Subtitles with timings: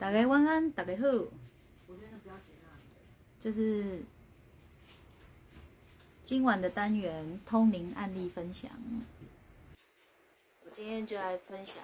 [0.00, 1.06] 大家晚安，大家好。
[3.38, 4.00] 就是
[6.24, 8.70] 今晚的单元通灵案例分享。
[10.64, 11.76] 我今天就来分享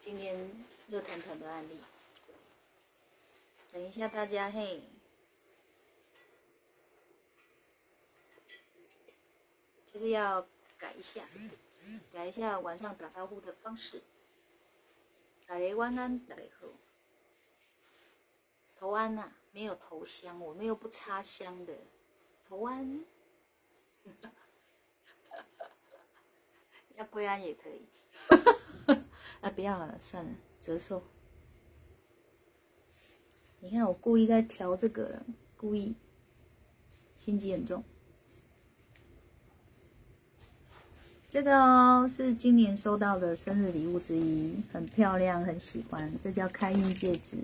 [0.00, 0.50] 今天
[0.88, 1.76] 热腾腾的案例。
[3.70, 4.80] 等一下，大家嘿，
[9.92, 10.40] 就是要
[10.78, 11.20] 改一下，
[12.14, 14.00] 改一下晚上打招呼的方式。
[15.52, 16.66] 大家晚安，大家好。
[18.74, 21.74] 头安呐，没有头香，我们又不插香的。
[22.48, 23.04] 头安，
[26.96, 27.86] 要归安也可以。
[29.42, 31.02] 啊，不要了，算了，折寿。
[33.60, 35.26] 你看，我故意在调这个了，
[35.58, 35.94] 故意，
[37.14, 37.84] 心机很重。
[41.32, 46.12] 这个哦，是今年收到的生日礼物之一，很漂亮，很喜欢。
[46.22, 47.38] 这叫开运戒指，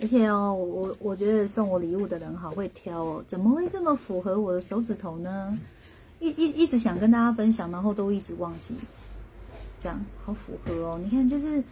[0.00, 5.56] 而且哦，我我觉得送我礼物的人好会挑哦，怎么会这么符合我的手指头呢？
[6.18, 8.74] 一一一直想跟大家分享，然后都一直忘记，
[9.78, 11.00] 这样好符合哦。
[11.00, 11.62] 你看，就是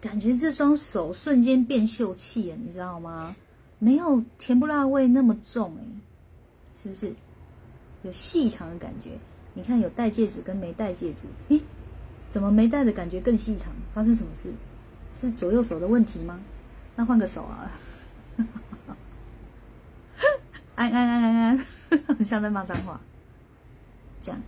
[0.00, 3.34] 感觉这双手瞬间变秀气了，你知道吗？
[3.80, 5.82] 没有甜不辣味那么重哎，
[6.80, 7.12] 是不是？
[8.04, 9.10] 有细长的感觉。
[9.56, 11.62] 你看，有戴戒指跟没戴戒指，咦，
[12.30, 13.72] 怎么没戴的感觉更细长？
[13.94, 14.52] 发生什么事？
[15.18, 16.38] 是左右手的问题吗？
[16.94, 17.72] 那换个手啊！
[20.74, 21.66] 安安安安安，
[22.22, 23.00] 像在骂脏话。
[24.20, 24.38] 这样，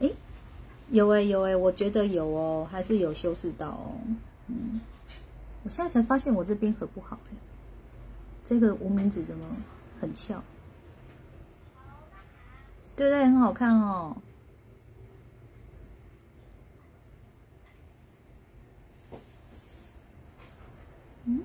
[0.00, 0.08] 哎，
[0.90, 3.98] 有哎有哎，我觉得有哦，还是有修饰到哦。
[4.46, 4.80] 嗯，
[5.64, 7.34] 我现在才发现我这边合不好哎，
[8.44, 9.44] 这个无名指怎么
[10.00, 10.40] 很翘？
[13.02, 13.24] 对不对？
[13.24, 14.16] 很好看哦。
[21.24, 21.40] 嗯，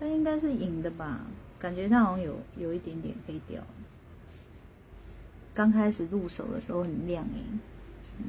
[0.00, 1.20] 它应该是银的吧？
[1.60, 3.62] 感觉它好像有有一点点黑掉。
[5.54, 7.38] 刚开始入手的时候很亮哎。
[8.18, 8.24] 嗯。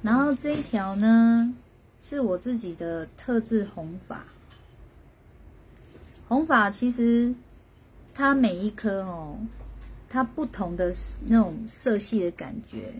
[0.00, 1.52] 然后这一条呢，
[2.00, 4.22] 是我自己的特制红发。
[6.28, 7.34] 红发其实。
[8.18, 9.38] 它每一颗哦，
[10.10, 10.92] 它不同的
[11.24, 12.92] 那种色系的感觉，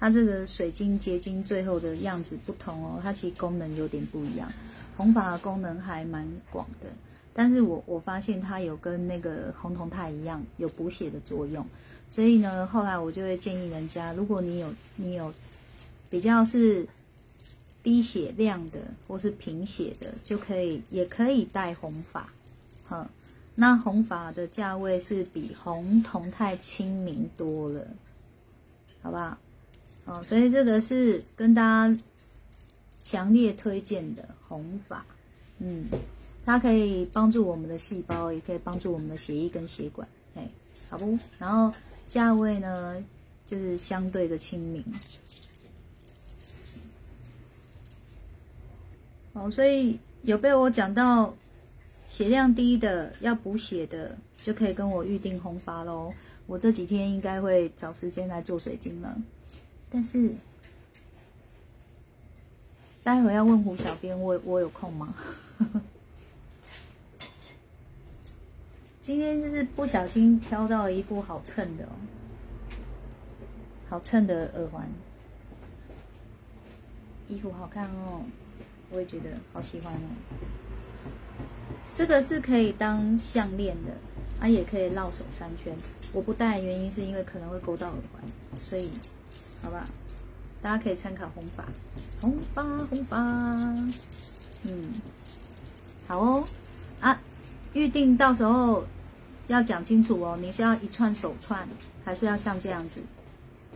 [0.00, 4.50] 它这个水晶结晶最后的样子不同哦，它其实功能有点不一样。
[4.96, 6.88] 红法的功能还蛮广的，
[7.32, 11.64] 但是我我发现它有跟那个红铜钛一样有补血的作用，
[12.10, 15.32] 所以呢，后来我就会建议人家，如果你有你有
[16.10, 16.84] 比较是
[17.80, 22.28] 低血量的或是贫血的，就可以也可以戴红发，
[22.88, 23.08] 哈。
[23.56, 27.86] 那红法的价位是比红铜钛亲民多了，
[29.00, 29.38] 好不好？
[30.06, 32.02] 哦，所以这个是跟大家
[33.04, 35.06] 强烈推荐的红法，
[35.60, 35.86] 嗯，
[36.44, 40.48] 它可以帮助我们的细胞，也可以帮助我们的血液跟血管，哎，
[40.90, 41.16] 好不？
[41.38, 41.72] 然后
[42.08, 43.00] 价位呢，
[43.46, 44.84] 就是相对的亲民，
[49.32, 51.32] 哦，所以有被我讲到。
[52.14, 56.14] 血量低的要补血的，就可以跟我预定红发喽。
[56.46, 59.20] 我这几天应该会找时间来做水晶了，
[59.90, 60.32] 但是
[63.02, 65.12] 待会要问胡小编，我我有空吗？
[69.02, 71.90] 今天就是不小心挑到一副好衬的哦，
[73.88, 74.88] 好衬的耳环，
[77.28, 78.22] 衣服好看哦，
[78.92, 79.98] 我也觉得好喜欢哦。
[81.96, 83.92] 这个是可以当项链的，
[84.40, 85.72] 啊，也可以绕手三圈。
[86.12, 88.22] 我不戴原因是因为可能会勾到耳环，
[88.60, 88.90] 所以，
[89.62, 89.86] 好吧，
[90.60, 91.64] 大家可以参考红发，
[92.20, 93.16] 红发红发，
[94.64, 94.92] 嗯，
[96.08, 96.44] 好哦，
[97.00, 97.20] 啊，
[97.74, 98.84] 预定到时候
[99.46, 101.68] 要讲清楚哦，你是要一串手串，
[102.04, 103.00] 还是要像这样子，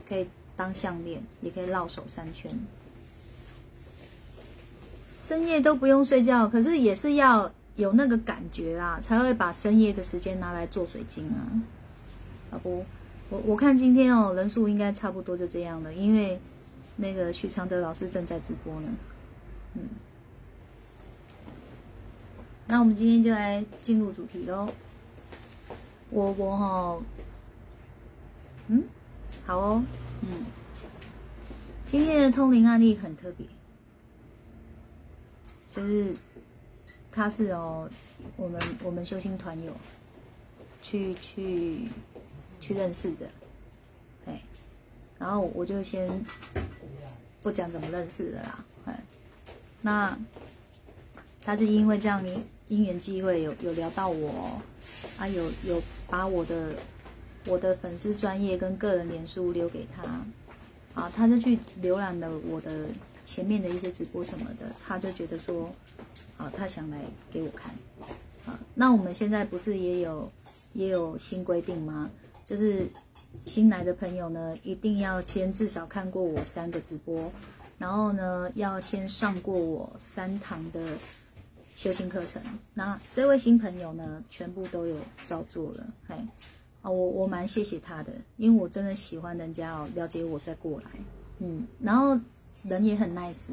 [0.09, 2.51] 可以当项链，也可以绕手三圈。
[5.29, 7.53] 深夜都不用睡觉，可是也是要。
[7.79, 11.47] 有那个感觉啦，才会把深夜的时间拿来做水晶啊，
[12.51, 12.85] 好不？
[13.31, 16.41] 我我看今天哦，人数应该差不多就这样了，因为
[16.97, 18.89] 那个许常德老师正在直播呢。
[19.75, 19.83] 嗯，
[22.67, 24.69] 那我们今天就来进入主题喽。
[26.11, 26.99] 我我哈，
[28.67, 28.83] 嗯，
[29.47, 29.85] 好哦，
[30.23, 30.45] 嗯，
[31.89, 33.47] 今天的通灵案例很特别，
[35.71, 36.17] 就是。
[37.11, 37.89] 他是哦，
[38.37, 39.73] 我们我们修心团友
[40.83, 41.89] 去去
[42.61, 43.27] 去认识的，
[44.27, 44.41] 哎，
[45.19, 46.09] 然后我就先
[47.43, 48.65] 不讲怎么认识的啦。
[48.85, 49.01] 哎，
[49.81, 50.17] 那
[51.43, 52.25] 他就因为这样，
[52.69, 54.61] 因缘机会有有聊到我，
[55.19, 56.75] 啊，有有把我的
[57.47, 60.03] 我的粉丝专业跟个人脸书留给他，
[61.01, 62.87] 啊，他就去浏览了我的
[63.25, 65.75] 前面的一些直播什么的，他就觉得说，
[66.39, 66.99] 啊，他想来
[67.31, 67.75] 给我看，
[68.47, 70.33] 啊，那我们现在不是也有
[70.73, 72.11] 也有新规定吗？
[72.47, 72.89] 就是
[73.45, 77.31] 新来的朋友呢，一定要先至少看过我三个直播，
[77.77, 80.81] 然后呢，要先上过我三堂的。
[81.77, 82.43] 修行课程，
[82.75, 86.17] 那这位新朋友呢，全部都有照做了，嘿，
[86.83, 90.87] 啊，我我蛮谢谢他的，因为我真的喜欢人家哦，了解我再过来，
[91.39, 92.19] 嗯，然后
[92.65, 93.51] 人也很 nice，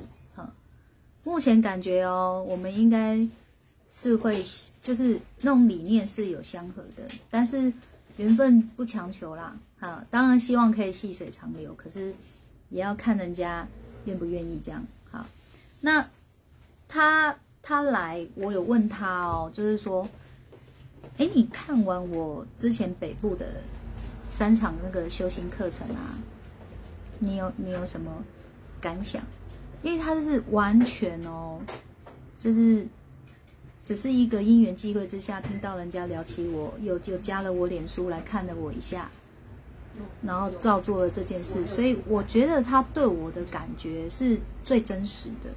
[1.25, 3.19] 目前感觉哦，我们应该
[3.93, 4.41] 是会，
[4.81, 7.73] 就是那种理念是有相合的，但是
[8.15, 12.13] 缘分不强求啦，哈，当然希望可以细水长流，可是
[12.69, 13.67] 也要看人家
[14.05, 14.81] 愿不愿意这样，
[15.11, 15.25] 好，
[15.81, 16.07] 那
[16.87, 17.35] 他。
[17.67, 20.07] 他来，我有问他哦，就是说，
[21.17, 23.53] 哎，你看完我之前北部的
[24.29, 26.13] 三场那个修行课程啊，
[27.17, 28.23] 你有你有什么
[28.79, 29.19] 感想？
[29.85, 31.59] 因为他就是完全哦，
[32.39, 32.83] 就是
[33.83, 39.07] 只是一个因缘机会之下，听到人家聊起我，有就加了我脸书来看了我一下，
[40.23, 45.51] 然后照做了这件事，所以我觉得他对我的感觉是最真实的。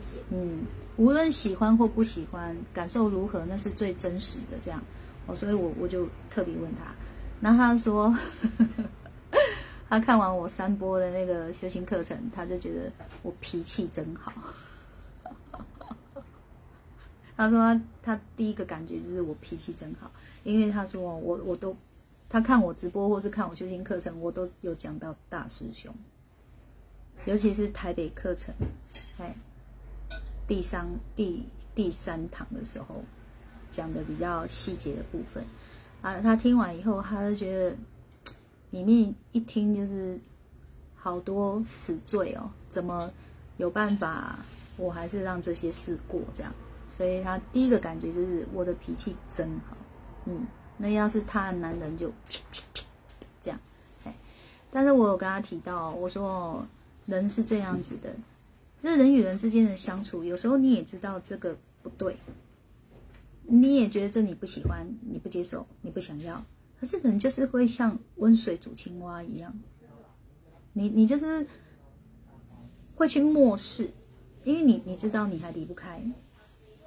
[0.00, 0.60] 谢谢，嗯。
[0.96, 4.58] 无论喜欢或不喜欢，感受如何，那是最真实的。
[4.62, 4.80] 这样，
[5.26, 6.92] 哦，所以我我就特别问他，
[7.40, 8.14] 那他说，
[9.90, 12.90] 他看完我三波的那个修行课程，他就觉得
[13.22, 14.32] 我脾气真好。
[17.36, 20.10] 他说他第一个感觉就是我脾气真好，
[20.44, 21.76] 因为他说我我都
[22.28, 25.92] 他看我直播或是看我修行课程，我都有讲到大师兄，
[27.24, 28.54] 尤其是台北课程，
[29.18, 29.34] 哎。
[30.46, 30.84] 第三
[31.14, 31.46] 第
[31.76, 33.04] 第三堂的时候，
[33.70, 35.44] 讲的比较细节的部分，
[36.02, 37.76] 啊，他听完以后，他就觉得
[38.70, 40.18] 里面一听就是
[40.94, 43.10] 好多死罪哦，怎么
[43.56, 44.38] 有办法？
[44.76, 46.52] 我还是让这些事过这样，
[46.96, 49.76] 所以他第一个感觉就是我的脾气真好，
[50.24, 50.46] 嗯，
[50.78, 52.10] 那要是他的男人就
[53.42, 53.60] 这样，
[54.04, 54.14] 哎，
[54.70, 56.66] 但是我有跟他提到，我说
[57.06, 58.14] 人是这样子的。
[58.82, 62.16] 就是人与人之间的相处，有时候你也知道这个不对，
[63.42, 66.42] 你也觉得这你不喜欢，你不接受，你不想要。
[66.80, 69.54] 可是人就是会像温水煮青蛙一样，
[70.72, 71.46] 你你就是
[72.94, 73.90] 会去漠视，
[74.44, 76.02] 因为你你知道你还离不开，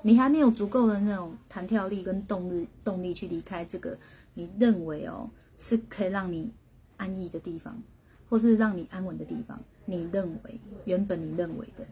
[0.02, 3.96] 你还没有足够的那种弹跳力跟动力动力去离开这个
[4.34, 5.30] 你认为哦
[5.60, 6.52] 是可以让你
[6.98, 7.80] 安逸的地方，
[8.28, 9.62] 或是让你安稳的地方。
[9.86, 11.86] 你认为原本你认为的，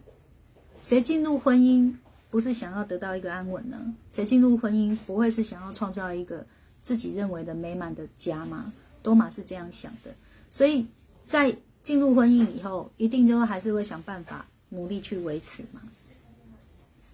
[0.82, 1.94] 谁进入婚姻
[2.32, 3.94] 不是想要得到一个安稳呢？
[4.12, 6.44] 谁进入婚姻不会是想要创造一个
[6.84, 8.72] 自己认为的美满的家吗？
[9.04, 10.12] 多玛是这样想的，
[10.52, 10.86] 所以
[11.26, 15.82] 在进入婚姻以后，一定就会还是会想办法努力去维持嘛。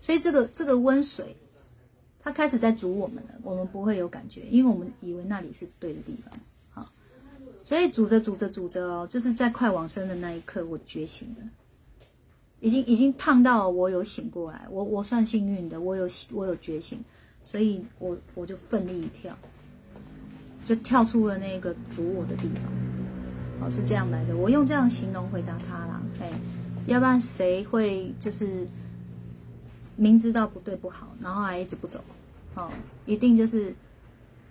[0.02, 1.36] 所以这个这个温水，
[2.20, 6.38] 它开始在煮我们了，我们不会有感觉，因为我们以为那里是对的地方。
[7.66, 11.44] 所以煮着煮着煮着哦，就是在快往生的那一刻，我觉醒了，
[12.62, 16.98] 已经已经烫到我有醒过来，我我算幸运的，我有我有觉醒，
[17.44, 19.38] 所以我我就奋力一跳，
[20.68, 26.30] 就跳出了那个煮我的地方，哦是这样来的，我用这样形容回答他啦，哎，
[26.88, 28.68] 要不然谁会就是
[29.96, 32.04] 明知道不对不好，然后还一直不走，
[32.56, 32.70] 哦，
[33.06, 33.74] 一定就是。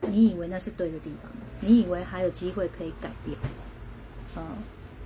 [0.03, 3.37] 你以为那是对的地方，你以为还有机会可以改变，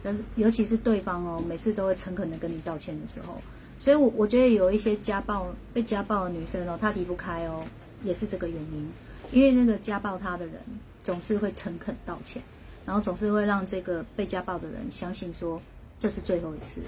[0.05, 3.41] 嗯，尤其是对方哦，每次都会诚恳的跟你道歉的时候，
[3.79, 7.65] 所以，我我觉得有一些家暴被家暴的女生哦，她离不开哦，
[8.03, 8.91] 也是这个原因，
[9.33, 10.55] 因为那个家暴她的人
[11.05, 12.43] 总是会诚恳道歉，
[12.85, 15.61] 然后总是会让这个被家暴的人相信说
[15.99, 16.81] 这是最后一次，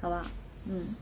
[0.00, 0.26] 好吧，
[0.66, 0.94] 嗯，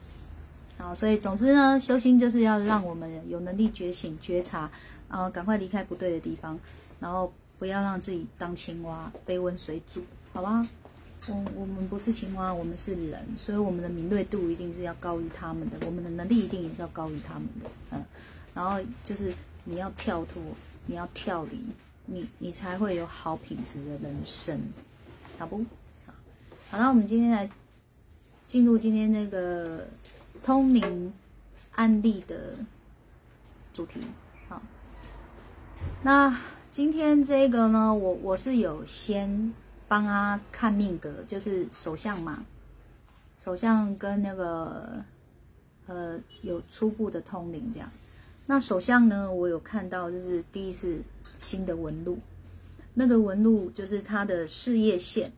[0.78, 4.70] 好，所以总之呢，修心就是要让我们有能力觉醒觉察。
[5.12, 6.56] 然后赶快离开不对的地方，
[7.00, 10.00] 然后不要让自己当青蛙被温水煮，
[10.32, 10.64] 好吧？
[11.26, 18.04] 我我们不是青蛙，我们是人，所以我们的敏锐度一定是要高于他们的，我们的能力一定也是要高于他们的，嗯。
[18.54, 19.34] 然后就是
[19.64, 20.40] 你要跳脱，
[20.90, 21.56] 你要跳离，
[22.04, 24.61] 你你才会有好品质的人生，
[25.38, 25.64] 好不？
[26.04, 26.12] 好，
[26.68, 27.49] 好了，我们今天来
[28.49, 29.87] 进入今天那个
[30.42, 31.12] 通灵
[31.76, 32.54] 案例的
[33.73, 34.00] 主题。
[34.49, 34.61] 好
[36.02, 36.37] 那
[36.73, 39.54] 今天这个呢，我我是有先
[39.87, 42.44] 帮他看命格，就是手相嘛，
[43.44, 45.04] 首相跟那个
[45.87, 47.88] 呃有初步的通灵这样。
[48.50, 51.00] 那首相呢，我有看到就是第一次
[51.38, 52.19] 新的纹路，
[52.92, 55.30] 那个纹路就是他的事业线，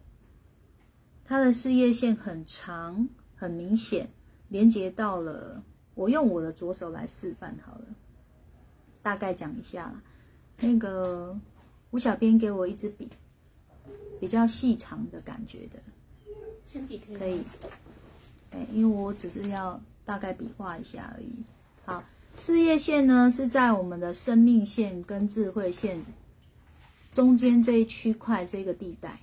[1.23, 4.09] 他的事业线很长很明显，
[4.49, 5.63] 连接到了。
[5.95, 7.85] 我用我的左手来示范好了，
[9.03, 10.03] 大概讲一下啦。
[10.59, 11.39] 那个
[11.91, 13.11] 吴小编给我一支笔，
[14.19, 15.79] 比较细长的感觉的，
[16.65, 17.19] 铅笔可以。
[17.19, 17.45] 可以。
[18.53, 21.29] 哎，因为我只是要大概比划一下而已。
[21.85, 22.03] 好。
[22.37, 26.03] 事业线呢是在我们的生命线跟智慧线
[27.13, 29.19] 中间这一区块这个地带，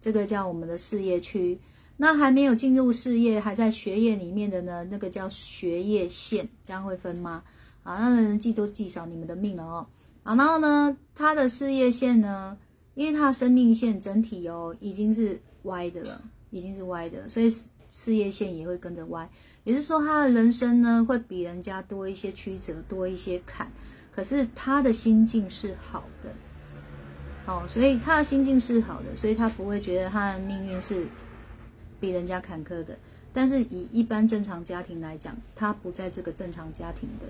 [0.00, 1.58] 这个叫我们的事业区。
[1.96, 7.42] 那还没有进入事业，还在学业里面的呢，那个叫学业线，这样会分吗？
[7.84, 9.86] 啊，那人记多记少你们的命了哦。
[10.24, 12.58] 啊，然后呢，他的事业线呢，
[12.94, 17.48] 因为他生命线整体哦已经是歪的了，已经是歪的，所以
[17.92, 19.30] 事业线也会跟着歪。
[19.64, 23.66] 也是说，他的人生呢会比人家多一些曲折，多一些坎，
[24.14, 26.30] 可是他的心境是好的，
[27.46, 31.06] 哦，所以他的心境是好的，所以他不会觉得他的命运是
[31.98, 32.96] 比人家坎坷的。
[33.32, 37.26] 但是以一般正常家庭来讲，他不在这个正常家庭的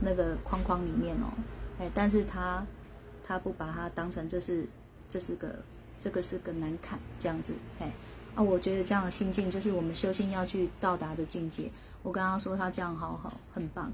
[0.00, 1.32] 那个框框里面哦，
[1.78, 2.66] 哎，但是他
[3.24, 4.66] 他不把它当成这是
[5.08, 5.62] 这是个
[6.02, 7.92] 这个是个难坎这样子，哎。
[8.38, 11.68] 啊，我觉得这样的心境就是我们修心要去到达的境界。
[12.04, 13.92] 我刚刚说他这样好好，很棒，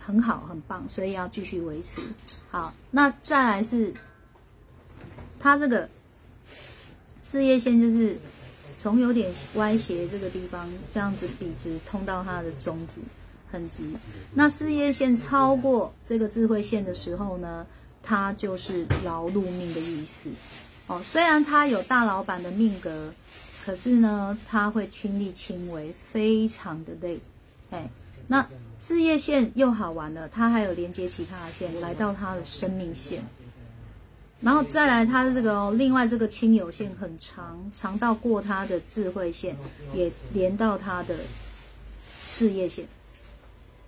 [0.00, 2.00] 很好，很棒，所以要继续维持。
[2.50, 3.92] 好，那再来是，
[5.38, 5.86] 他这个
[7.22, 8.16] 事业线就是
[8.78, 13.02] 从有点歪斜这个地方这样子笔直通到他的中指，
[13.52, 13.84] 很直。
[14.32, 17.66] 那事业线超过这个智慧线的时候呢，
[18.02, 20.30] 它就是劳碌命的意思。
[20.86, 23.12] 哦，虽然他有大老板的命格。
[23.64, 27.18] 可是呢，他会亲力亲为，非常的累，
[27.70, 27.88] 哎，
[28.26, 28.46] 那
[28.78, 33.22] 事业线又好玩了，他还有连接其他的线来到他的生命线，
[34.42, 39.56] 然后再来他的这个哦，另外这个亲友线很长，长到过他的智慧线，
[39.94, 41.16] 也连到他的
[42.22, 42.86] 事业线，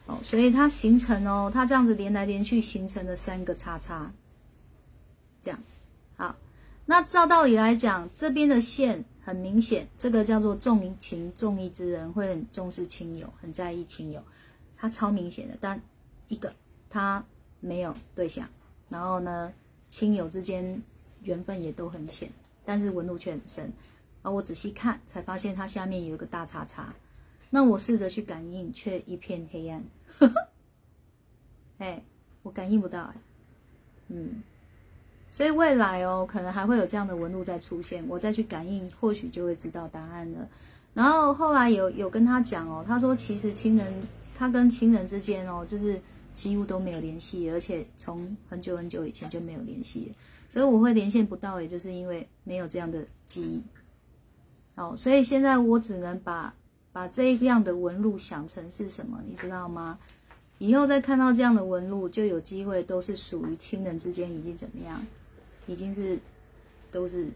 [0.06, 4.10] 哦，所以它形成哦，它这样子连来连去形成了三个叉叉，
[5.42, 5.60] 这样，
[6.16, 6.34] 好，
[6.86, 9.04] 那照道理来讲，这边的线。
[9.26, 14.22] 很明显，这个叫做重情重义之人会很重视亲友，很在意亲友，
[14.76, 15.58] 他超明显的。
[15.60, 15.82] 但
[16.28, 16.54] 一个
[16.88, 17.24] 他
[17.58, 18.48] 没有对象，
[18.88, 19.52] 然后呢，
[19.88, 20.80] 亲友之间
[21.24, 22.30] 缘分也都很浅，
[22.64, 23.68] 但是纹路却很深。
[24.22, 26.94] 而我仔细看才发现，它下面有一个大叉叉。
[27.50, 29.84] 那我试着去感应，却一片黑暗。
[31.78, 32.00] 哎，
[32.44, 33.12] 我感应不到，
[34.06, 34.40] 嗯。
[35.36, 40.48] 所以未来哦，可能还会有这样的纹路再出现，我再去感应，或许就会知道答案了。
[40.94, 43.92] 然后后来有有跟他讲哦，他说其实亲人
[44.34, 46.00] 他跟亲人之间哦，就是
[46.34, 50.10] 几乎都没有联系，而且从很久很久以前就没有联系。
[50.48, 53.62] 所以我会连线不到，也就是因为没有这样的记忆。
[54.76, 56.54] 哦，所以现在我只能把
[56.94, 59.98] 把这样的纹路想成是什么，你知道吗？
[60.56, 64.98] 以后再看到这样的纹路，就有机会都是属于亲人之间已经怎么样？
[65.66, 66.18] 已经是
[66.90, 67.28] 都是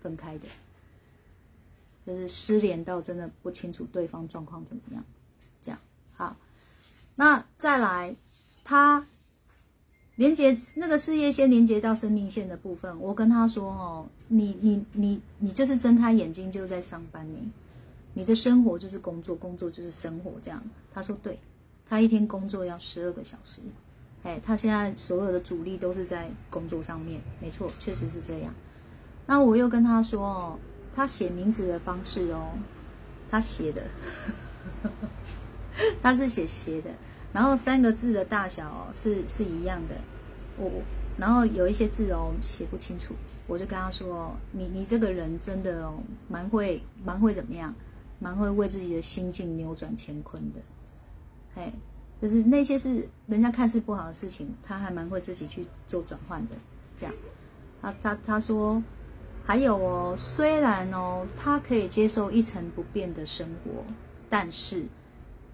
[0.00, 0.46] 分开的，
[2.06, 5.04] 就是失联到真的不清楚对方状况怎么样，
[5.62, 5.80] 这样
[6.12, 6.36] 好。
[7.14, 8.14] 那再来，
[8.64, 9.06] 他
[10.16, 17.50] 连接那个事业线连接到生命线的部分，我跟他说哦，你你你你就是睁开眼睛就在上班，你
[18.14, 20.62] 你的生活就是工作，工作就是生活，这样。
[20.92, 21.38] 他说对，
[21.88, 23.60] 他一天工作要十二个小时。
[24.24, 28.54] 哎，他现在所有的主力都是在工作上面，没错，确实是这样。
[29.26, 30.58] 那我又跟他说哦，
[30.94, 32.50] 他写名字的方式哦，
[33.30, 33.82] 他写的，
[36.00, 36.90] 他是写斜的，
[37.32, 39.96] 然后三个字的大小是是一样的。
[40.56, 40.70] 我
[41.18, 43.14] 然后有一些字哦写不清楚，
[43.48, 45.94] 我就跟他说，你你这个人真的哦
[46.28, 47.74] 蛮会蛮会怎么样，
[48.20, 50.60] 蛮会为自己的心境扭转乾坤的，
[51.54, 51.72] 嘿。
[52.22, 56.54] 就是那些是人家看似不好的事情，他还蛮会自己去做转换的。
[56.96, 57.12] 这样，
[57.82, 58.80] 他他他说，
[59.44, 63.84] 还有哦，虽然哦，他可以接受一成不变的生活，
[64.30, 64.84] 但是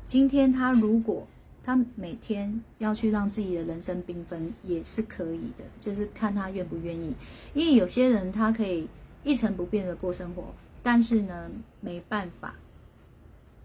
[0.07, 1.27] 今天他如果
[1.65, 7.15] 他每天要去让自己的人生缤纷，也是可以的，就是看他愿不愿意。
[7.55, 8.87] 因为有些人他可以
[9.25, 10.45] 一成不变的过生活，
[10.83, 12.55] 但是呢，没办法，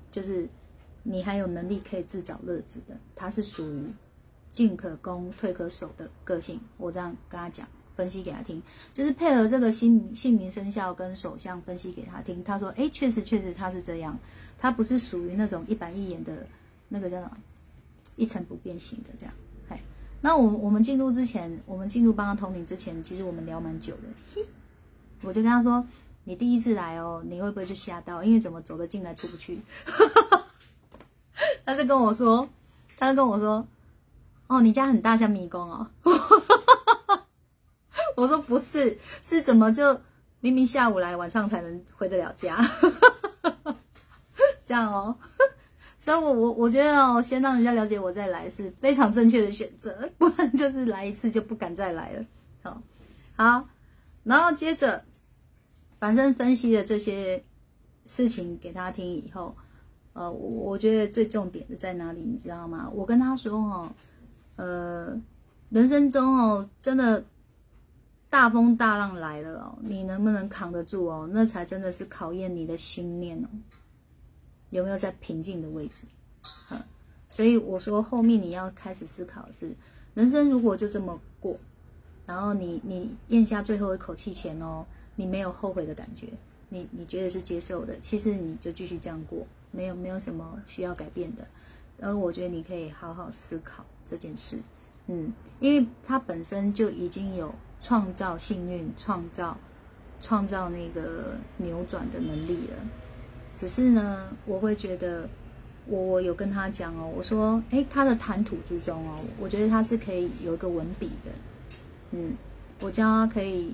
[0.10, 0.48] 就是。
[1.04, 3.86] 你还有能力可以自找乐子的，他是属于
[4.52, 6.60] 进可攻退可守的个性。
[6.78, 8.62] 我这样跟他讲，分析给他听，
[8.94, 12.44] 就是配合这个姓姓名生肖跟手相分析给他听。
[12.44, 14.18] 他说：“哎，确实确实他是这样，
[14.58, 16.48] 他不是属于那种一板一眼的
[16.88, 17.38] 那个叫什么
[18.16, 19.36] 一成不变型的这样。”
[19.70, 19.80] 哎，
[20.22, 24.44] 那我我们进入之前，我们进入帮他通灵之前，其实我们聊蛮久的。
[25.22, 25.86] 我就跟他说
[26.24, 28.24] ：“你第一次来哦，你会不会就吓到？
[28.24, 29.60] 因为怎么走得进来出不去？”
[31.66, 32.48] 他就跟我说，
[32.98, 33.68] 他就跟我说。
[34.48, 35.88] 哦，你家很大，像迷宫哦。
[38.16, 40.00] 我说不是，是怎么就
[40.42, 42.60] 明明下午来，晚上才能回得了家？
[44.66, 45.16] 这样哦。
[45.98, 52.26] 所以，我我我觉得哦，先让人家了解我再来是非常正确的选择，不然就是来一次就不敢再来了。
[52.62, 52.82] 好，
[53.38, 53.68] 好，
[54.24, 55.04] 然后接着，
[56.00, 57.44] 反正分析了这些
[58.06, 59.56] 事情给他听以后，
[60.14, 62.90] 呃，我觉得最重点的在哪里，你知道吗？
[62.94, 63.92] 我跟他说哦。
[64.56, 65.20] 呃，
[65.72, 67.26] 人生中哦，真的
[68.30, 71.28] 大风大浪来了哦，你能不能扛得住哦？
[71.34, 73.48] 那才真的是考验你的心念哦，
[74.70, 76.06] 有没有在平静的位置？
[76.70, 76.80] 嗯，
[77.32, 79.76] 所以我说后面你要开始思考的是，
[80.14, 81.58] 人生如果就这么过，
[82.28, 86.28] 然后你你咽下最后一口气前哦，你没有后悔的感觉，
[86.70, 89.44] 你你觉得是接受的，其实你就继续这样过，
[89.74, 91.46] 没有没有什么需要改变的。
[92.00, 93.84] 而我觉得你可以好好思考。
[94.06, 94.60] 这件事，
[95.08, 99.58] 嗯，因为他本身就已经有创造幸运、创造
[100.22, 102.76] 创造那个扭转的能力了。
[103.58, 105.28] 只是呢，我会觉得，
[105.88, 111.32] 我我有跟他讲哦，我说，哎，他的谈吐之中哦，我觉得他是可以有一个文笔的，
[112.12, 112.36] 嗯，
[112.82, 113.74] 我教他可以，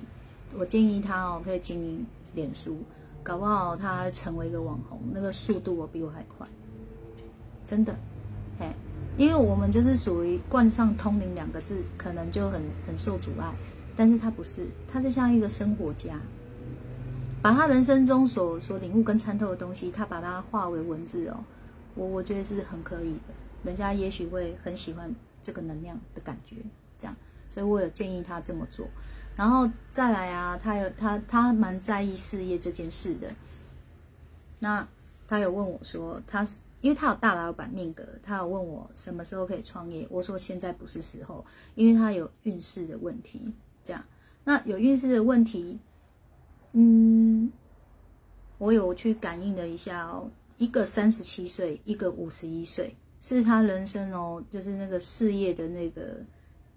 [0.56, 2.78] 我建议他哦，可以经营脸书，
[3.22, 6.46] 搞不好他成为一个网红，那个速度我比我还快，
[7.66, 7.94] 真的，
[8.58, 8.66] 嘿。
[9.18, 13.52] 因为我们就是属于冠上“通灵”两个字，可能就很很受阻碍。
[13.96, 16.18] 但是他不是，他就像一个生活家，
[17.42, 21.36] 把他人生中所所领悟跟参透的东西，他把它化为文字哦。
[21.96, 26.56] 我我觉得是很可以的，人家也许会很喜欢这个能量的感觉，
[26.98, 27.14] 这样。
[27.52, 28.86] 所以我有建议他这么做。
[29.40, 33.32] 然后再来啊，他有他他蛮在意事业这件事的。
[34.58, 34.86] 那
[35.26, 36.46] 他有问我说，他。
[36.82, 43.52] 因为他有大老板命格，他有问我什么时候可以创业，我说现在不是时候，因为他有运势的问题。
[43.84, 44.02] 这样，
[44.44, 45.78] 那有运势的问题，
[46.72, 47.52] 嗯，
[48.56, 56.24] 我有去感应了一下哦，一个三十七岁，一个五十一岁，是他人生哦，就是那个事业的那个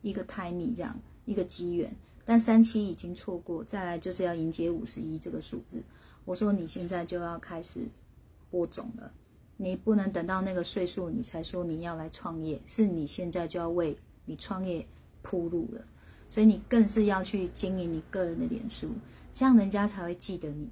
[0.02, 1.89] 一个 timing 这样一个机缘，
[2.25, 5.81] 但三七已经错过，再来就是要迎接五十一这个数字。
[6.25, 7.81] 我说你现在就要开始
[8.49, 9.12] 播种了。
[9.57, 14.86] 你不能等到那个岁数，你才说你要来创业，是你现在就要为你创业
[15.21, 15.81] 铺路了。
[16.29, 18.89] 所以你更是要去经营你个人的脸书，
[19.33, 20.67] 这样人家才会记得你，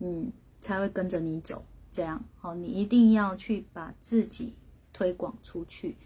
[0.00, 1.64] 嗯，才会跟着你走。
[1.90, 4.52] 这样，好，你一定要去把自己
[4.92, 5.96] 推广出去。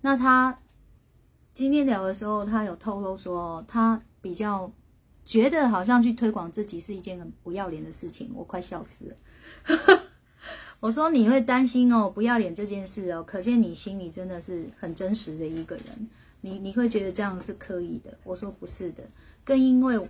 [0.00, 0.56] 那他
[1.54, 4.70] 今天聊的时候，他有透露说，他比较
[5.26, 10.02] 觉得好像去推广自己是一件很不要脸的事情，我快笑死了。
[10.80, 16.08] 我说你会担心哦，不要脸这件事哦，可见你心里真的是很真实的一个人。
[16.40, 18.16] 你你会觉得这样是刻意的？
[18.24, 19.04] 我说不是的，
[19.44, 20.08] 更因为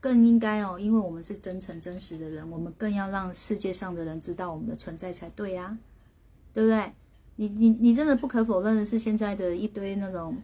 [0.00, 5.76] 更应该哦，因为我们是真诚真实的人，我们更要让世界上的人知道我们的存在才对呀，
[6.54, 6.92] 对不对？
[7.36, 10.36] 你你你真的不可否认的是，现在的一堆那种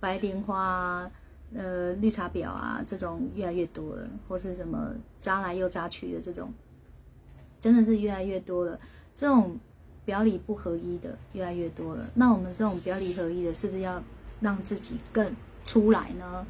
[0.00, 1.08] 白莲花、
[1.54, 6.52] 呃绿茶婊啊，这种越来越多了，或是什么扎来又扎去的这种，
[7.60, 8.80] 真的是越来越多了。
[9.14, 9.58] 这种
[10.04, 14.02] 表里不合一的越来越多了，那我们这种表里合一的，是不是要
[14.40, 15.30] 让自己更
[15.66, 16.46] 出来呢？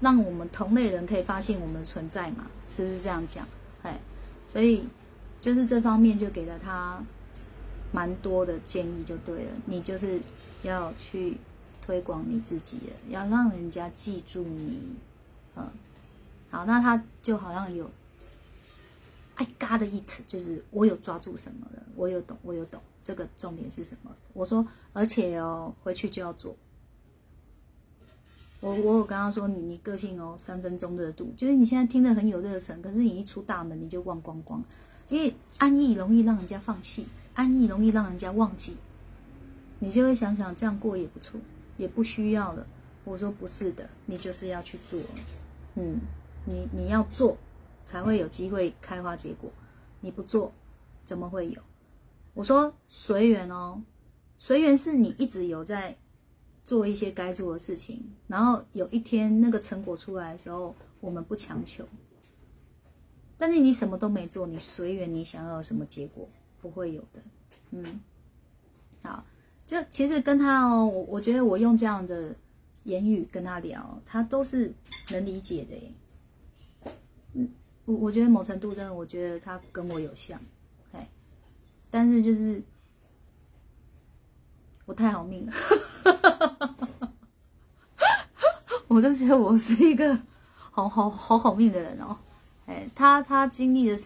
[0.00, 2.46] 让我们同类人可以发现我们的存在嘛？
[2.68, 3.46] 是不是这样讲？
[3.82, 3.98] 哎，
[4.48, 4.84] 所以
[5.40, 7.02] 就是这方面就给了他
[7.90, 9.50] 蛮多的建议，就对了。
[9.66, 10.20] 你就是
[10.62, 11.36] 要去
[11.84, 14.78] 推广你自己的，要让人家记住你。
[15.56, 15.68] 嗯，
[16.50, 17.90] 好，那他就好像有。
[19.34, 22.80] I got it，就是我有抓住什么了，我有懂，我有懂。
[23.02, 24.10] 这个重点是什么？
[24.32, 26.54] 我说，而且哦，回去就要做。
[28.60, 34.62] 我我有跟他说，你你个性哦，三分钟热度，就是你现在听得很有热忱，可是你一出大门你就忘光光，
[35.08, 38.76] 因为安逸容易让人家放弃，安逸容易让人家忘记，
[39.80, 41.40] 你就会想想这样过也不错，
[41.76, 42.66] 也不需要了。
[43.04, 45.00] 我说不是的，你就是要去做，
[45.76, 46.00] 嗯，
[46.44, 47.36] 你你要做。
[47.84, 49.50] 才会有机会开花结果，
[50.00, 50.52] 你不做，
[51.04, 51.60] 怎么会有？
[52.32, 53.82] 我说随缘哦，
[54.38, 55.94] 随缘是你一直有在
[56.64, 61.84] 做一些该做的事情，然后有一天那个成果出来的时候，我们不强求。
[63.36, 66.28] 但是你什么都没做，你随缘，你想要什么结果，
[66.60, 67.20] 不会有的。
[67.72, 68.00] 嗯，
[69.02, 69.26] 好，
[69.72, 72.34] 就其实跟他哦，我我觉得我用这样的
[72.84, 74.70] 言语跟他聊，他都是
[75.08, 76.92] 能理解的。
[77.32, 77.48] 嗯，
[77.86, 80.38] 我我觉得某程度真的，我觉得他跟我有像，
[80.92, 81.08] 哎，
[81.90, 82.60] 但是就是
[84.84, 85.52] 我太好命了。
[88.88, 90.14] 我都觉得我是一个
[90.54, 92.14] 好好好好命的人哦，
[92.66, 93.98] 哎，他他经历的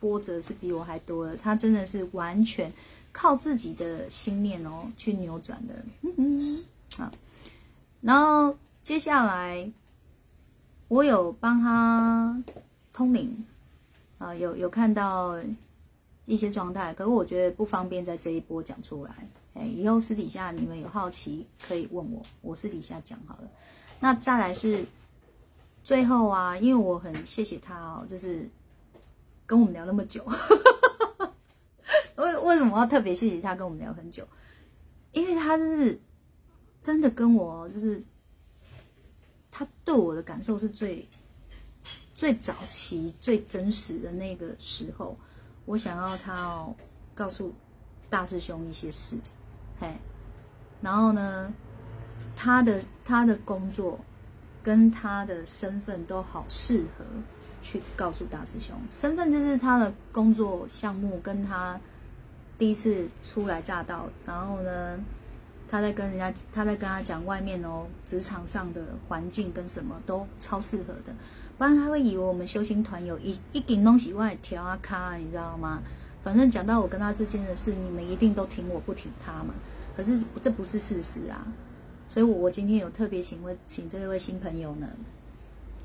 [0.00, 2.72] 波折是比我还多的，他真的是完全
[3.12, 6.64] 靠自己的心念哦去扭转的，嗯嗯，
[6.96, 7.10] 好，
[8.00, 9.70] 然后接下来
[10.88, 12.42] 我有帮他
[12.92, 13.44] 通灵
[14.18, 15.36] 啊，有有看到
[16.26, 19.12] 一些状态，可是我觉得不方便在这一波讲出来。
[19.54, 23.50] 哎，以后私底下你们有好奇可以问我，我私底下讲好了。
[23.98, 24.84] 那再来是
[25.82, 28.48] 最后啊，因为我很谢谢他哦，就是
[29.46, 30.24] 跟我们聊那么久。
[32.16, 34.26] 为为什么要特别谢谢他跟我们聊很久？
[35.12, 36.00] 因为他就是
[36.82, 38.02] 真的跟我，就是
[39.50, 41.06] 他对我的感受是最
[42.14, 45.18] 最早期、最真实的那个时候，
[45.64, 46.74] 我想要他哦
[47.14, 47.52] 告诉
[48.08, 49.16] 大师兄一些事。
[49.80, 49.98] 哎，
[50.80, 51.52] 然后呢，
[52.36, 53.98] 他的他的工作
[54.62, 57.04] 跟他的身份都好适合
[57.62, 58.76] 去告诉大师兄。
[58.92, 61.80] 身份就是他的工作项目，跟他
[62.60, 65.00] 第一次初来乍到，然后呢，
[65.70, 71.14] 他在跟人家他在跟他讲外面哦，职场上的环境跟什么都超适合的，
[71.56, 75.82] 不然他会以为我们修行团有一一顶东西外调啊卡，你知道吗？
[76.22, 79.54] 反正讲到我跟他之间的事，你们一定都挺我不挺他嘛。
[79.96, 81.46] 可是这不是事实啊，
[82.10, 84.86] 所以我我今天有特别请问，请这位新朋友呢，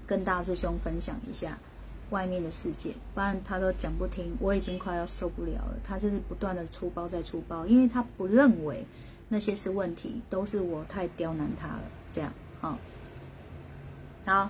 [0.05, 1.57] 跟大师兄分享一下
[2.15, 5.77] 外面的世界，不然他都讲不听，我已经快要受不了了。
[5.83, 8.85] 他就是不断的出包再出包，因为他不认为
[9.27, 11.83] 那些是问题，都是我太刁难他了。
[12.13, 12.79] 这样，好，
[14.25, 14.49] 好，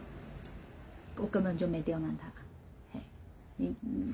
[1.18, 2.32] 我根本就没刁难他，
[2.94, 3.00] 嘿，
[3.58, 4.14] 你嗯。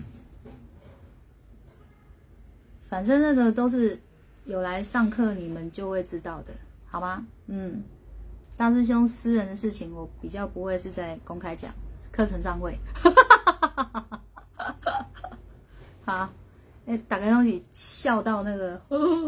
[2.88, 4.00] 反正那个都是
[4.46, 6.54] 有来上课，你们就会知道的，
[6.86, 7.28] 好吗？
[7.48, 7.84] 嗯，
[8.56, 11.74] 大师兄私人的事情，我比较不会是在公开讲，
[12.12, 12.78] 课程上会。
[16.04, 16.30] 好，
[16.86, 18.82] 哎，打开东西笑到那个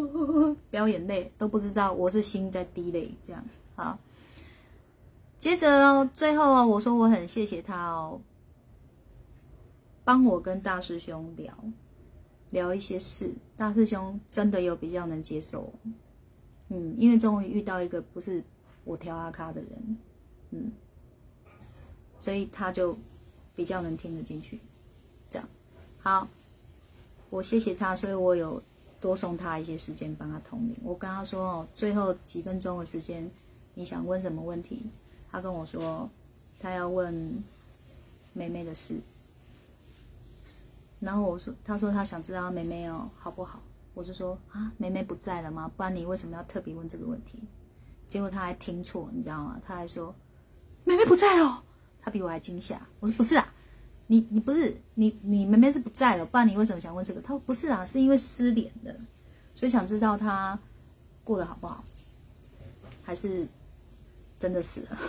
[0.69, 3.43] 飙眼泪，都不知道我是心在滴泪，这样
[3.75, 3.97] 好。
[5.39, 8.19] 接着最后啊，我说我很谢谢他哦，
[10.03, 11.53] 帮我跟大师兄聊。
[12.49, 15.73] 聊一些事，大师兄真的有比较能接受，
[16.69, 18.43] 嗯，因为终于遇到一个不是
[18.83, 19.97] 我挑阿卡的人，
[20.51, 20.71] 嗯，
[22.23, 22.97] 所以他就
[23.53, 24.57] 比较能听得进去，
[25.29, 25.45] 这样，
[25.99, 26.25] 好，
[27.29, 28.63] 我谢谢他，所以我有
[29.01, 30.75] 多送他一些时间帮他通灵。
[30.83, 33.29] 我跟他说哦，最后几分钟的时间，
[33.73, 34.83] 你想问什么问题？
[35.29, 36.09] 他跟我说，
[36.61, 37.13] 他要问
[38.31, 38.95] 妹妹的事。
[41.01, 43.61] 然后我说，他说他想知道妹妹哦好不好？
[43.93, 45.69] 我就说啊，妹妹不在了吗？
[45.75, 47.37] 不然你为什么要特别问这个问题？
[48.07, 49.61] 结果他还听错，你知道吗？
[49.67, 50.15] 他还说
[50.85, 51.61] 妹妹不在了，
[52.03, 52.79] 他比我还惊吓。
[52.99, 53.53] 我说不是啊，
[54.07, 57.21] 你你不是你你妹妹是不在了，不然你为什么想问这个？
[57.21, 58.93] 他说不是啊，是因为失联的，
[59.55, 60.59] 所以想知道他
[61.23, 61.83] 过得好不好，
[63.01, 63.47] 还是
[64.39, 64.99] 真的死了？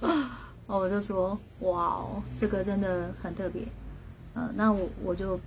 [0.66, 3.62] 哦，我就说哇哦，这个真的很特别。
[4.34, 5.38] 呃，那我我就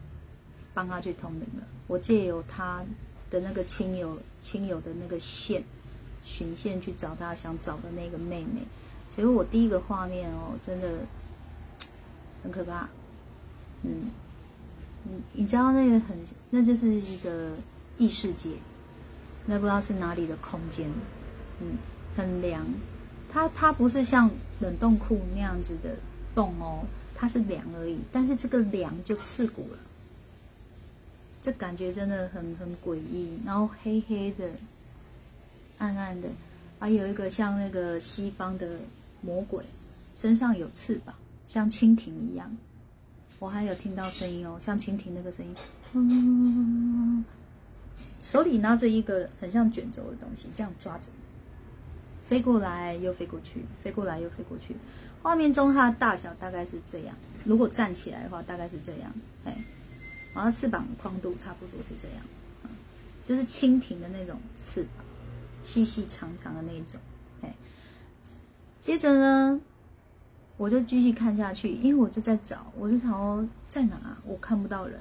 [0.73, 1.67] 帮他去通灵了。
[1.87, 2.83] 我借由他
[3.29, 5.63] 的那个亲友亲友的那个线，
[6.23, 8.61] 寻线去找他想找的那个妹妹。
[9.19, 10.87] 因为我第一个画面哦，真的
[12.41, 12.87] 很可怕。
[13.83, 14.09] 嗯，
[15.03, 16.17] 你你知道那个很，
[16.49, 17.51] 那就是一个
[17.97, 18.49] 异世界，
[19.45, 20.89] 那不知道是哪里的空间。
[21.61, 21.77] 嗯，
[22.15, 22.65] 很凉。
[23.31, 25.95] 它它不是像冷冻库那样子的
[26.33, 26.85] 冻哦。
[27.21, 29.77] 它是凉而已，但是这个凉就刺骨了，
[31.43, 33.37] 这感觉真的很很诡异。
[33.45, 34.49] 然后黑黑的、
[35.79, 36.29] 暗暗的，
[36.79, 38.65] 还有一个像那个西方的
[39.21, 39.63] 魔鬼，
[40.15, 41.15] 身上有翅膀，
[41.47, 42.55] 像蜻蜓一样。
[43.39, 45.55] 我还有听到声音哦，像蜻蜓那个声音，
[45.93, 47.23] 嗯，
[48.19, 51.05] 手里拿着一个很像卷轴的东西，这样抓着，
[52.27, 54.75] 飞过来又飞过去，飞过来又飞过去。
[55.21, 59.09] 画面中它的大小大概是这样，如果站起来的话，大概是这样，
[59.45, 59.55] 哎，
[60.33, 62.25] 然后翅膀宽度差不多是这样，
[63.25, 65.05] 就是蜻蜓的那种翅膀，
[65.63, 66.99] 细细长长的那种。
[68.81, 69.61] 接着呢，
[70.57, 74.17] 我就继续看下去，因为我就在找，我就想说在哪？
[74.25, 74.99] 我看不到人。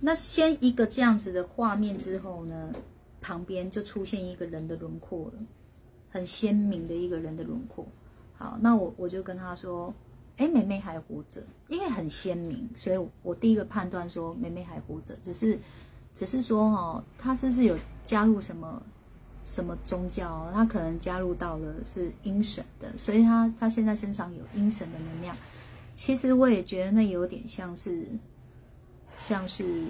[0.00, 2.72] 那先一个这样子的画面之后呢，
[3.20, 5.34] 旁边就出现一个人的轮廓了，
[6.10, 7.86] 很鲜明的一个人的轮廓。
[8.36, 9.94] 好，那我我就跟他说。
[10.36, 15.56] 哎，妹妹还活着，因为很鲜明，所以我第一个判断说妹妹还活着，只是，
[16.12, 18.82] 只是说哈，她是不是有加入什么
[19.44, 20.50] 什么宗教？
[20.52, 25.36] 他可能加入到了是阴神的，所以他他现在身上有阴神的能量。
[25.96, 28.06] 其实我也觉得那有点像是，
[29.18, 29.84] 像是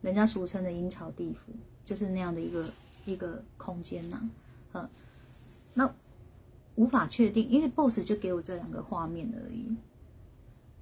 [0.00, 1.52] 人家俗称的阴曹地府，
[1.84, 2.64] 就是那样的一个
[3.04, 4.20] 一个空间呐，
[4.72, 4.88] 嗯，
[5.72, 5.92] 那。
[6.76, 9.64] 无法确定，因为 boss 就给我这两个画面而已。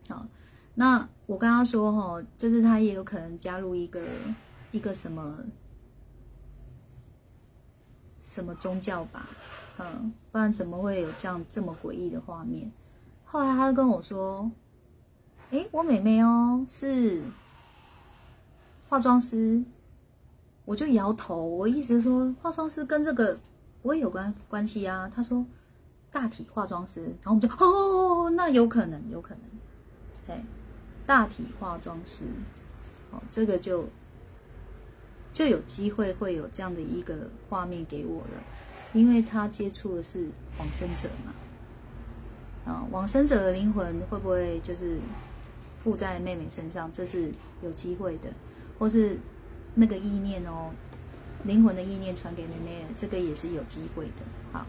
[0.08, 0.26] 好，
[0.74, 4.00] 那我跟他说哈，就是他也有可能加入一个
[4.70, 5.36] 一个什么
[8.32, 9.28] 什么宗教吧，
[9.78, 12.70] 嗯，不然怎么会有这样这么诡异的画面？
[13.24, 14.50] 后来他就跟我说
[15.52, 17.22] ：“哎，我妹妹哦，是
[18.88, 19.62] 化妆师。”
[20.64, 23.36] 我就摇头，我意思是说，化妆师跟这个
[23.82, 25.10] 我也有关关系啊。
[25.14, 25.44] 他说。
[26.12, 30.44] 大体化妆师，然后我们就哦，那有可能，有可能，哎，
[31.06, 32.26] 大体化妆师，
[33.10, 33.86] 哦，这个就
[35.32, 38.42] 就有机会会有这样的一个画面给我了，
[38.92, 44.98] 因为他接触的是往生者嘛，啊，往生者的灵魂会不会就是
[45.82, 46.90] 附在妹妹身上？
[46.92, 48.30] 这是有机会的，
[48.78, 49.18] 或是
[49.74, 50.70] 那个意念哦，
[51.44, 54.66] 灵魂的意念传给妹妹，这个也是有机会的，好。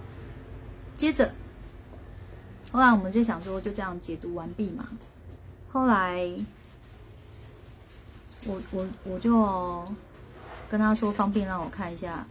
[0.96, 1.34] 接着，
[2.72, 4.88] 后来我们就想说，就这样解读完毕嘛。
[5.72, 6.32] 后来，
[8.46, 9.34] 我我我就
[10.74, 12.26] 跟他说，方便让我看一下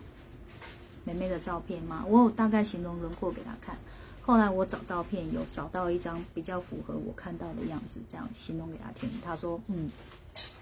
[1.04, 2.04] 妹妹的照片吗？
[2.08, 3.76] 我有大概形容轮廓给他看。
[4.20, 9.08] 后来我找照片，有找到一张比较符合我看到的样子，这样形容给他听。
[9.24, 9.88] 他说：“嗯，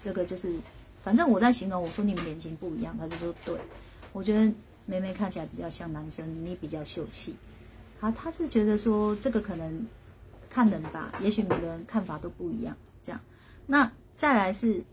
[0.03, 0.53] 这个就是，
[1.03, 3.59] 反正我在形容，我说你们脸型不一样。”他就说：“对，
[4.13, 4.53] 我觉得
[4.85, 7.35] 妹妹看起来比较像男生，你比较秀气。”
[7.99, 9.87] 啊，他是觉得说这个可能
[10.51, 12.77] 看人吧，也许每个人看法都不一样。
[13.01, 13.19] 这样，
[13.65, 14.83] 那再来是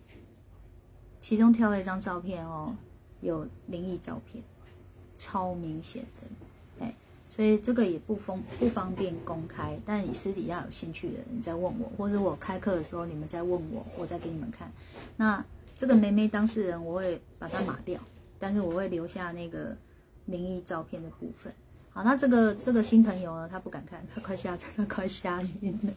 [1.20, 2.74] 其中挑了一张照片哦，
[3.20, 4.42] 有灵异照片，
[5.16, 6.94] 超明显的，哎，
[7.28, 9.78] 所以这个也不方不方便公开。
[9.84, 14.70] 但你私底下有兴趣的人再问我，或者我开课的时候你们再问我，我再给你们看。
[15.16, 15.44] 那
[15.76, 18.00] 这个梅梅当事人我会把它码掉，
[18.38, 19.76] 但是我会留下那个
[20.26, 21.52] 灵异照片的部分。
[21.90, 25.92] 好，那这个这个新朋友呢，他不敢看，他快吓 他快吓晕了，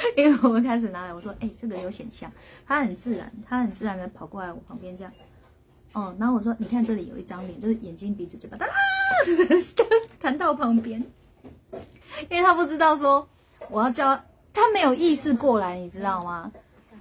[0.16, 2.30] 因为我们开始拿来，我说，哎，这个有显像，
[2.66, 5.12] 他很自然，他很自然的跑过来我旁边这样，
[5.92, 8.68] 哦，然后我说，你看这里有一张脸，就是眼睛、鼻子、嘴巴，啊，
[9.26, 9.74] 就是
[10.20, 11.04] 弹到旁边，
[12.28, 13.28] 因为他不知道说
[13.68, 14.14] 我要叫
[14.52, 16.50] 他没有意识过来，你知道吗？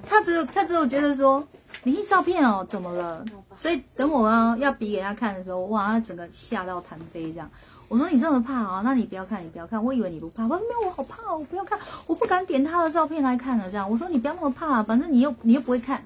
[0.05, 1.45] 他只有他只有觉得说，
[1.83, 3.25] 你照片哦，怎么了？
[3.55, 7.49] 所以等我要要比给他看的时候，哇，他整个吓到弹飞这样。
[7.89, 8.81] 我说你这么怕啊？
[8.83, 9.81] 那你不要看，你不要看。
[9.81, 10.43] 我以为你不怕。
[10.43, 13.69] 我说没有，我好怕哦，我不要看，我不敢点他的照片来看了。
[13.71, 16.05] 这样，我说你不要那么怕，反正你又你又不会看。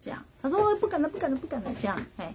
[0.00, 1.70] 这样，他说我不敢了，不敢了，不敢了。
[1.78, 2.34] 这样，哎，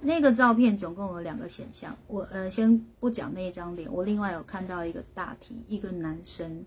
[0.00, 1.96] 那个照片总共有两个选项。
[2.06, 6.64] 我呃，先不讲那一张脸，我另外有看到一个大体，一个男生，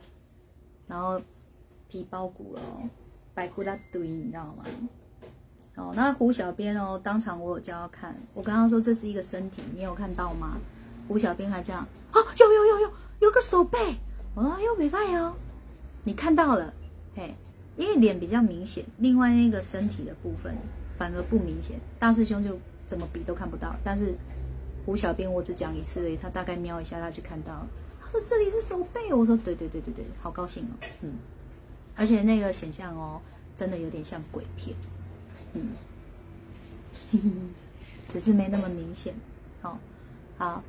[0.88, 1.22] 然后
[1.88, 2.90] 皮包骨哦，
[3.34, 4.66] 白骨大堆，你知道吗？
[5.76, 10.58] 哦，那胡小编哦，当场我有叫他看，我刚刚说这是一个身体，你有看到吗？
[11.10, 12.92] 胡小兵还这样啊，有有有有
[13.22, 13.78] 有个手背，
[14.36, 15.34] 我说哎呦没办哦，
[16.04, 16.72] 你看到了，
[17.16, 17.34] 嘿，
[17.78, 20.56] 因为脸比较明显，另外那个身体的部分
[21.00, 24.14] 反而不明显，大师兄就怎么比都看不到，但是
[24.86, 27.68] 胡小兵我只讲一次而已，他大概瞄一下他就看到了，
[28.02, 31.14] 他说这里是手背，我说对对对对对，好高兴哦，嗯，
[31.96, 33.20] 而且那个显像哦，
[33.58, 34.76] 真的有点像鬼片，
[35.54, 35.72] 嗯，
[38.10, 39.12] 只是没那么明显，
[39.62, 39.78] 好，
[40.38, 40.64] 好。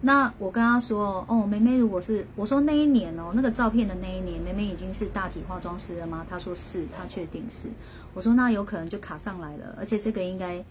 [0.00, 6.26] 那我跟他说，哦，梅梅如果是我说那一年哦，那个照片的那一年，梅梅已经是大体化妆师了吗？
[6.28, 7.68] 他说是，他确定是。
[8.12, 10.62] 我说那有可能就卡上来了，而且这个应该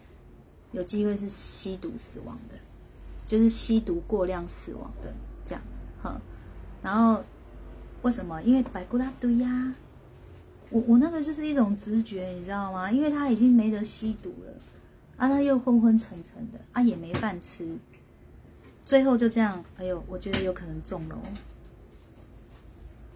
[0.72, 2.56] 有机会是吸毒死亡的，
[3.26, 5.12] 就是吸毒过量死亡的
[5.46, 5.62] 这样，
[6.02, 6.22] 哈。
[6.84, 7.24] 然后
[8.04, 8.42] 为什么？
[8.44, 9.74] 因为白骨拉堆呀，
[10.70, 12.92] 我我那个就是一种直觉，你知道吗？
[12.92, 14.54] 因为他已经没得吸毒了，
[15.18, 17.68] 啊，他又昏昏沉沉的，啊，也没饭吃。
[18.86, 21.22] 最后就这样，哎呦，我觉得有可能中了哦。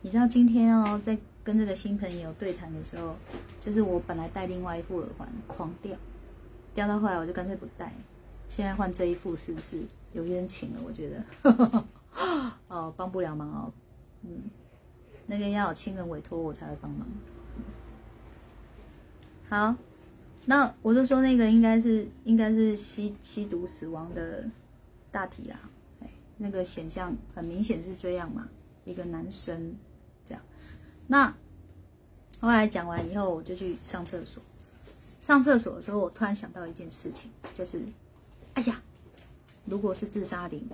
[0.02, 3.16] 你知道今天哦，在跟这个新朋友对谈的时候，
[3.60, 5.96] 就是我本来戴另外一副耳环，狂掉，
[6.74, 7.94] 掉到后来我就干脆不戴，
[8.50, 9.82] 现在换这一副，是不是
[10.14, 11.84] 有冤情了，我觉得，
[12.70, 13.72] 哦，帮不了忙哦，
[14.24, 14.44] 嗯，
[15.26, 17.08] 那个要有亲人委托我才会帮忙。
[19.50, 19.76] 好，
[20.46, 24.46] 那我就说那个应该是应该是吸吸毒死亡的
[25.18, 25.60] 大体啦，
[26.02, 28.48] 哎，那个显象很明显是这样嘛，
[28.86, 29.74] 一个男生
[30.28, 30.44] 这样。
[31.08, 31.36] 那
[32.40, 34.44] 后来讲完以后，我就去上厕所。
[35.20, 37.82] 上厕所的时候，我突然想到一件事情，就是，
[38.54, 38.80] 哎呀，
[39.66, 40.70] 如果是自杀灵，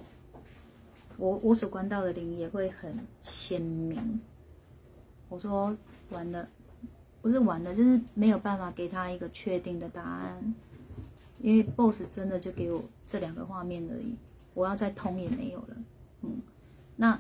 [1.16, 4.20] 我我所观到的灵也会很鲜明。
[5.30, 5.74] 我说
[6.10, 6.50] 完了。
[7.22, 10.54] 不是完了，就是没有办法给他一个确定的答案，
[11.40, 14.14] 因为 boss 真的就给我这两个画面而已，
[14.54, 15.76] 我要再通也没有了。
[16.22, 16.42] 嗯，
[16.96, 17.20] 那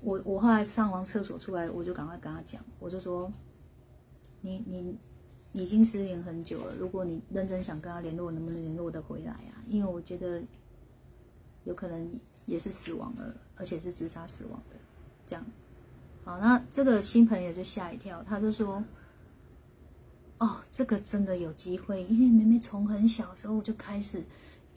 [0.00, 3.32] 我我后来上完厕所出来，我就赶快跟他讲，我就说，
[4.40, 4.96] 你你
[5.52, 9.62] 已经失联很久了，如果你认真想跟他联络，能不能联络得回来啊？
[9.68, 10.42] 因为我觉得
[11.64, 12.10] 有可能
[12.46, 14.76] 也是死亡了，而且是自杀死亡的。
[15.26, 15.44] 这样，
[16.24, 18.82] 好，那这个新朋友就吓一跳，他就说。
[20.40, 24.22] 哦，这个真的有机会，因为妹妹从很小时候就开始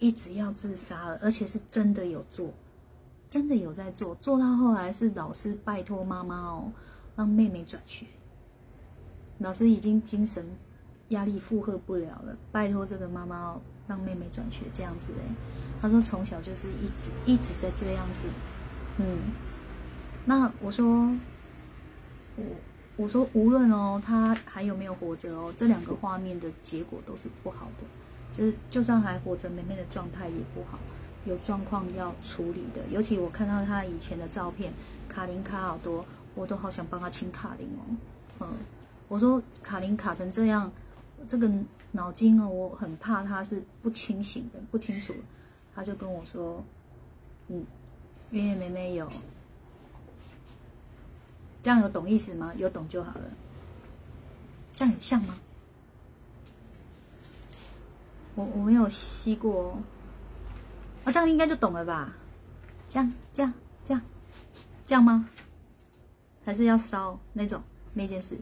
[0.01, 2.49] 一直要自杀了，而且是真的有做，
[3.29, 6.69] 真的有在做，做到后来是老师拜托妈妈哦，
[7.15, 8.05] 让妹妹转学。
[9.37, 10.45] 老师已经精神
[11.09, 15.35] 压力负荷不了了，拜托这个妈妈哦，让妹妹转学这样子哎。
[15.81, 18.27] 他说从小就是一直一直在这样子，
[18.97, 19.19] 嗯，
[20.25, 20.85] 那我说
[22.35, 22.43] 我。
[22.97, 27.87] 我说，无论哦，他还有没有活着哦，这两个画面的结果都是不好的。
[28.37, 30.79] 就是就算还活着，妹妹的状态也不好，
[31.25, 32.81] 有状况要处理的。
[32.89, 34.71] 尤其我看到他以前的照片，
[35.09, 37.81] 卡林卡好多，我都好想帮他清卡林哦。
[38.39, 38.47] 嗯，
[39.07, 40.71] 我说卡林卡成这样，
[41.27, 41.51] 这个
[41.91, 45.13] 脑筋哦，我很怕他是不清醒的，不清楚。
[45.75, 46.63] 他就跟我说，
[47.47, 47.65] 嗯，
[48.31, 49.09] 因为妹妹有。
[51.63, 52.51] 这样有懂意思吗？
[52.57, 53.25] 有懂就好了。
[54.73, 55.37] 这样很像吗？
[58.35, 59.77] 我我没有吸过，
[61.03, 62.13] 啊，这样应该就懂了吧？
[62.89, 63.53] 这样这样
[63.85, 64.01] 这样
[64.87, 65.29] 这样吗？
[66.45, 67.61] 还是要烧那种
[67.93, 68.37] 那件事？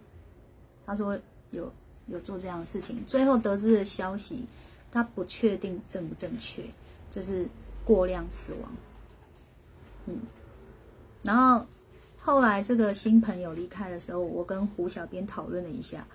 [0.86, 1.20] 他说
[1.52, 1.72] 有
[2.08, 4.46] 有做这样的事情，最后得知的消息，
[4.92, 6.64] 他不确定正不正确，
[7.12, 7.48] 就是
[7.84, 8.72] 过量死亡。
[10.08, 10.20] 嗯，
[11.24, 11.66] 然后。
[12.22, 16.06] 后来这个新朋友离开的时候，我跟胡小编讨论了一下。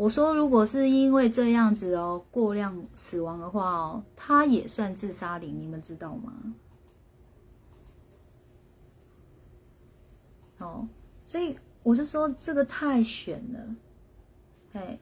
[0.00, 6.32] 我说，如果是因为这样子哦，过量死亡的话哦，他也算自杀灵，你们知道吗？
[10.56, 10.88] 哦，
[11.26, 13.76] 所以我就说这个太悬了。
[14.72, 14.98] 哎，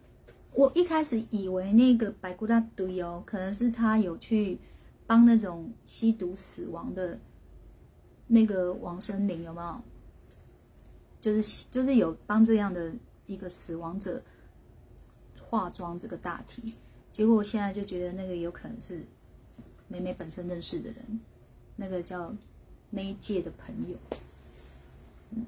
[0.53, 4.59] 我一开始以为那个白骨大堆哦，可能是他有去
[5.07, 7.17] 帮那种吸毒死亡的
[8.27, 9.81] 那个往生灵，有没有？
[11.21, 12.93] 就是就是有帮这样的
[13.27, 14.21] 一个死亡者
[15.49, 16.75] 化妆这个大题，
[17.13, 19.03] 结果我现在就觉得那个有可能是
[19.89, 21.21] 美美本身认识的人，
[21.75, 22.35] 那个叫
[22.91, 23.97] 那一届的朋友，
[25.31, 25.47] 嗯，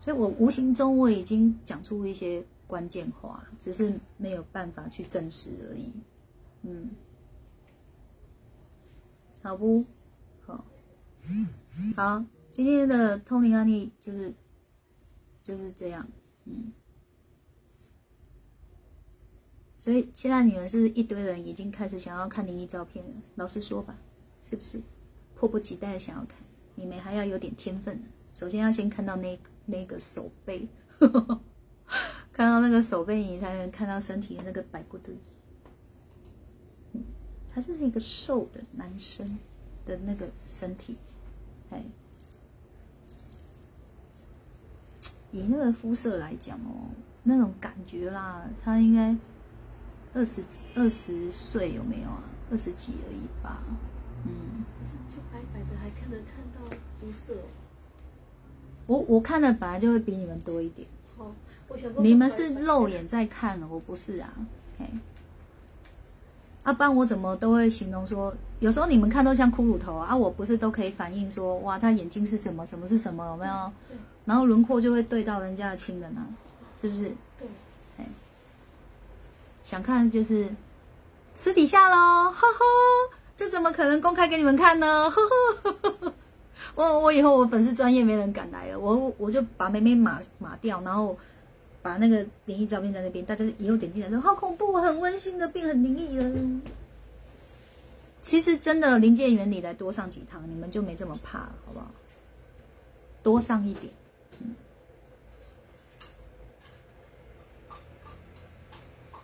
[0.00, 5.90] 所以我无形中我已经讲出一些关键话，只是没有办法去证实而已，
[6.62, 6.90] 嗯，
[9.42, 9.84] 好不？
[10.46, 10.64] 好，
[11.96, 14.32] 好，今天的通灵案例就是。
[15.44, 16.06] 就是这样，
[16.44, 16.72] 嗯，
[19.82, 23.10] 所以现在你们是一堆人已经开始想要看灵异照片了。
[23.34, 23.98] 老实说吧，
[24.44, 24.80] 是不是？
[25.34, 26.38] 迫不及待的想要看，
[26.76, 28.00] 你们还要有点天分。
[28.32, 30.68] 首先要先看到那 那个手背，
[32.32, 35.12] 看到那个手背，你才能看到身体的那个白骨堆。
[37.52, 39.36] 他就是一个瘦的男生
[39.84, 40.96] 的那个身体，
[41.70, 41.82] 哎。
[45.32, 46.86] 以那个肤色来讲哦，
[47.24, 49.16] 那种感觉啦，他应该
[50.14, 50.42] 二十
[50.74, 52.22] 二十岁有没有啊？
[52.50, 53.62] 二十几而已吧。
[54.24, 54.64] 嗯。
[55.10, 57.34] 就白白的，还看能看到肤色。
[58.86, 60.86] 我我看的本来就会比你们多一点。
[61.16, 61.32] 好，
[61.68, 62.02] 我想说。
[62.02, 64.32] 你们是肉眼在看，我不是啊。
[64.78, 64.86] 嘿。
[66.64, 73.72] 阿班，我怎么都会形容说，有时候你们看都像骷髅头啊，我不是都可以反映说，哇，他眼睛是什么，什么是什么，有没有？
[74.24, 76.24] 然后轮廓就会对到人家的亲人啊，
[76.80, 77.10] 是不是？
[79.72, 80.46] 想看就是
[81.34, 82.64] 私底下喽，呵呵，
[83.38, 85.10] 这怎么可能公开给你们看呢？
[85.10, 85.22] 呵
[85.72, 86.12] 呵，
[86.76, 91.18] 我我以后我粉丝专业没人敢来了，我我就把美美码码掉，然后
[91.80, 96.60] 把那个灵异照片在那边，大家以后点进来说好恐怖，很温馨的变很灵异了。
[98.20, 101.90] 其实真的临界原理来多上几堂，你们就没这么怕了，好不好？
[103.22, 103.90] 多上一点。
[104.40, 104.54] 嗯。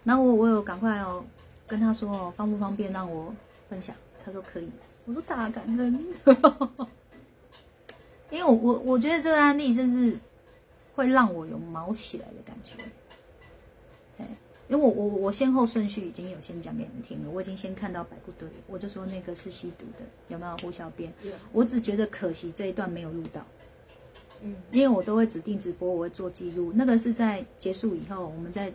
[0.08, 1.22] 然后我我有赶快哦，
[1.66, 3.30] 跟他说哦，方不方便让我
[3.68, 3.94] 分享？
[4.24, 4.66] 他说可以。
[5.04, 6.02] 我说大感恩，
[8.30, 10.18] 因为我我我觉得这个案例真是
[10.94, 12.82] 会让我有毛起来的感觉。
[14.16, 14.26] 哎，
[14.68, 21.12] 因为我我我先后顺序已经有先讲给你们听了，我已经先看到百步队，我就说那个是吸毒的，有没有胡小编？
[21.52, 23.44] 我只觉得可惜这一段没有录到。
[24.40, 28.72] 嗯，因为我都会指定直播，我会做记录，那个是在结束以后我们再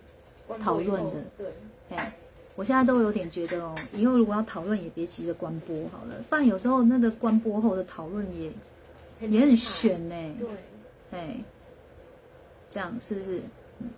[0.59, 1.11] 讨论的。
[1.37, 1.47] 对，
[1.89, 2.13] 哎。
[2.55, 8.51] 我现在都有点觉得哦，以后如果要讨论，也别急着关播好了，不然有时候那个关播后的讨论也
[9.27, 10.15] 也很悬呢。
[10.39, 10.47] 对，
[11.09, 11.35] 哎，
[12.69, 13.41] 这样是不是？
[13.79, 13.89] 嗯，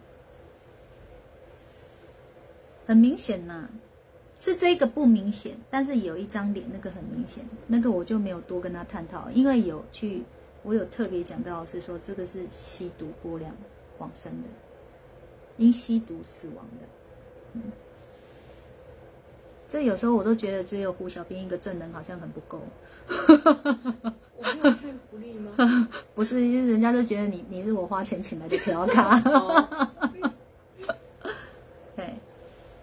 [2.86, 3.68] 很明显呐，
[4.40, 10.24] 是这个不明显，但是有一张脸那个很明显，那个我就没有多跟他探讨，因为有去
[10.64, 13.54] 我有特别讲到是说这个是吸毒过量
[13.98, 14.48] 往生的，
[15.58, 16.88] 因吸毒死亡的，
[17.54, 17.62] 嗯。
[19.68, 22.62] 这有时候我都觉得只有胡小兵一个证人好像很不够。
[24.38, 25.52] 我没有去福利吗？
[26.16, 29.20] 不是，人家都觉得你你是我花钱请来的调卡。
[31.96, 32.14] 对，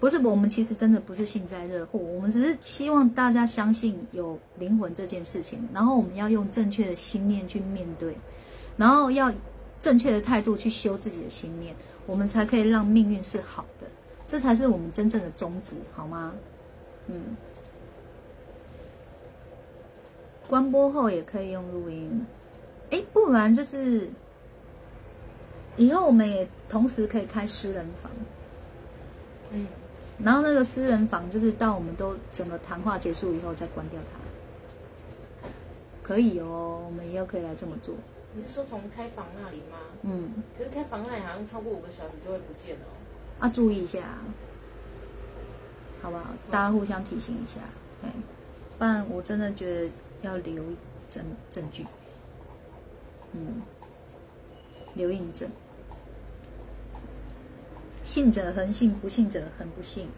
[0.00, 8.14] 不是我们其实真的不是幸灾乐祸，我们只是希望大家相信有灵魂这件事情，然后我们要用正确的心念去面对，
[8.76, 9.32] 然后要
[9.80, 11.74] 正确的态度去修自己的心念，
[12.12, 13.86] 我们才可以让命运是好的，
[14.28, 16.34] 这才是我们真正的宗旨，好吗？
[17.06, 17.34] 嗯，
[20.46, 22.26] 关播后也可以用录音，
[22.90, 24.10] 哎，不然就是
[25.78, 28.12] 以后我们也同时可以开私人房，
[29.52, 29.66] 嗯，
[30.18, 35.48] 然后那个私人房就是到我们都整个谈话结束以后再关掉它，
[36.02, 37.94] 可以哦，我们以后可以来这么做。
[38.34, 39.78] 你是说从开房那里吗？
[40.02, 42.86] 嗯，可是开房那里好像超过五个小时就会不见了。
[43.38, 44.00] 啊，注意一下。
[46.00, 46.30] 好不好？
[46.50, 47.60] 大家互相提醒一下，
[48.00, 48.10] 对，
[48.76, 49.90] 不然我真的觉得
[50.22, 50.64] 要留
[51.08, 51.86] 证证据，
[53.32, 53.62] 嗯，
[54.94, 55.48] 留印证。
[58.02, 60.08] 信者恒信，不信者恒不信，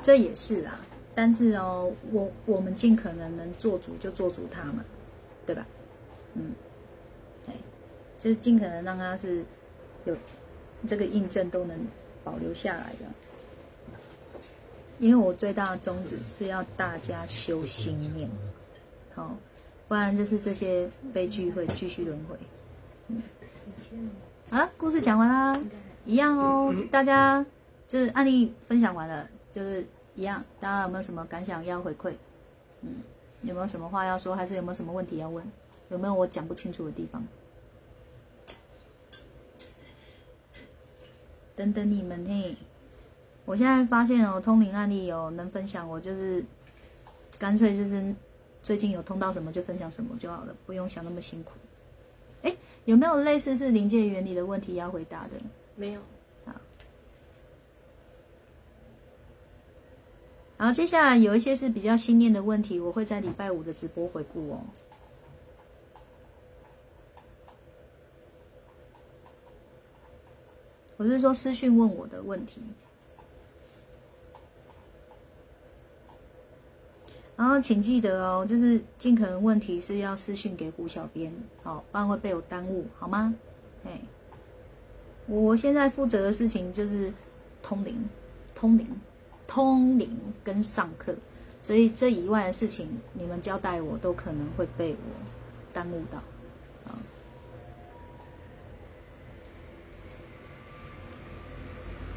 [0.00, 0.78] 这也是啊。
[1.12, 4.84] 但是哦，我我们尽可能能做主就做主他嘛，
[5.44, 5.66] 对吧？
[6.34, 6.69] 嗯，对，
[8.20, 9.42] 就是尽可能让它是
[10.04, 10.16] 有
[10.86, 11.76] 这个印证都能
[12.22, 13.06] 保留下来的。
[14.98, 18.28] 因为我最大的宗旨是要大家修心念，
[19.14, 19.34] 好，
[19.88, 22.36] 不然就是这些悲剧会继续轮回。
[23.08, 23.22] 嗯，
[24.50, 25.58] 好了，故事讲完啦，
[26.04, 26.74] 一样哦。
[26.92, 27.42] 大家
[27.88, 29.82] 就是案例分享完了，就是
[30.14, 30.44] 一样。
[30.60, 32.12] 大家有没有什么感想要回馈？
[32.82, 32.96] 嗯，
[33.40, 34.36] 有没有什么话要说？
[34.36, 35.42] 还是有没有什么问题要问？
[35.88, 37.26] 有没有我讲不清楚的地方？
[41.60, 42.56] 等等你们嘿。
[43.44, 46.42] 我现在发现哦，通灵案例有能分享，我就是
[47.38, 48.14] 干脆就是
[48.62, 51.50] 最近有通到什么就分享什么就好了，不用想那么辛苦。
[52.40, 52.56] 哎，
[52.86, 55.32] 有没有类似是临界原理的问题要回答的？
[55.76, 56.00] 没有。
[56.46, 56.54] 好，
[60.56, 64.62] 然后接下来有一些是比较心念的问题，我会在礼拜五的直播回复哦。
[71.00, 72.60] 我是说私讯问我的问题。
[77.34, 81.32] 然后请记得哦，就是尽可能问题是要私讯给胡小编，
[81.62, 83.34] 好，不然会被我耽误，好吗？
[83.86, 83.98] 哎，
[85.26, 87.10] 我现在负责的事情就是
[87.62, 88.06] 通灵、
[88.54, 88.86] 通灵、
[89.46, 91.16] 通灵跟上课，
[91.62, 94.98] 所以这以外的事情，你们交代我都可能会被我
[95.72, 96.18] 耽误到。
[96.92, 96.92] 啊，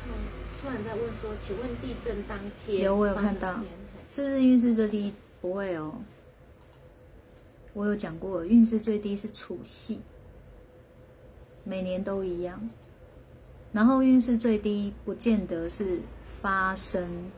[0.05, 0.11] 嗯，
[0.63, 3.59] 虽然在问说，请问地震当天有我有看到。
[4.09, 5.13] 是日运势最低？
[5.41, 5.93] 不会哦，
[7.73, 9.99] 我有讲过，运势最低是除夕，
[11.65, 12.69] 每年都一样。
[13.73, 15.99] 然后运势最低不见得是
[16.41, 17.29] 发生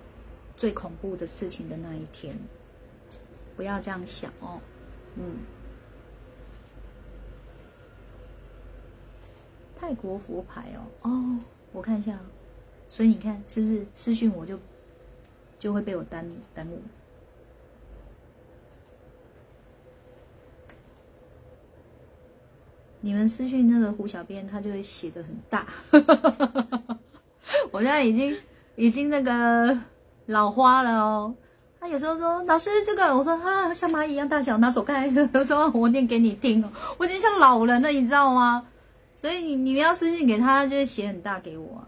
[0.55, 2.37] 最恐怖的事情的那一天，
[3.55, 4.61] 不要这样想哦。
[5.15, 5.37] 嗯，
[9.75, 11.39] 泰国佛牌哦，哦，
[11.71, 12.19] 我看一下，
[12.89, 14.59] 所以你看是不是私讯我就。
[15.57, 16.23] 就会被我耽
[16.53, 16.79] 耽误。
[22.99, 25.65] 你们私讯那个胡小编，他就会写的很大。
[27.71, 28.37] 我现在已经
[28.75, 29.75] 已经那个
[30.27, 31.33] 老花了哦，
[31.79, 35.07] 他有时候说老师这个，我说啊像蚂蚁一样大小，拿走开。
[35.07, 36.69] 有时候我念给你听哦，
[36.99, 38.67] 我已经像老人了，你知道吗？
[39.15, 41.87] 所以你你们要私信给他，就会写很大给我。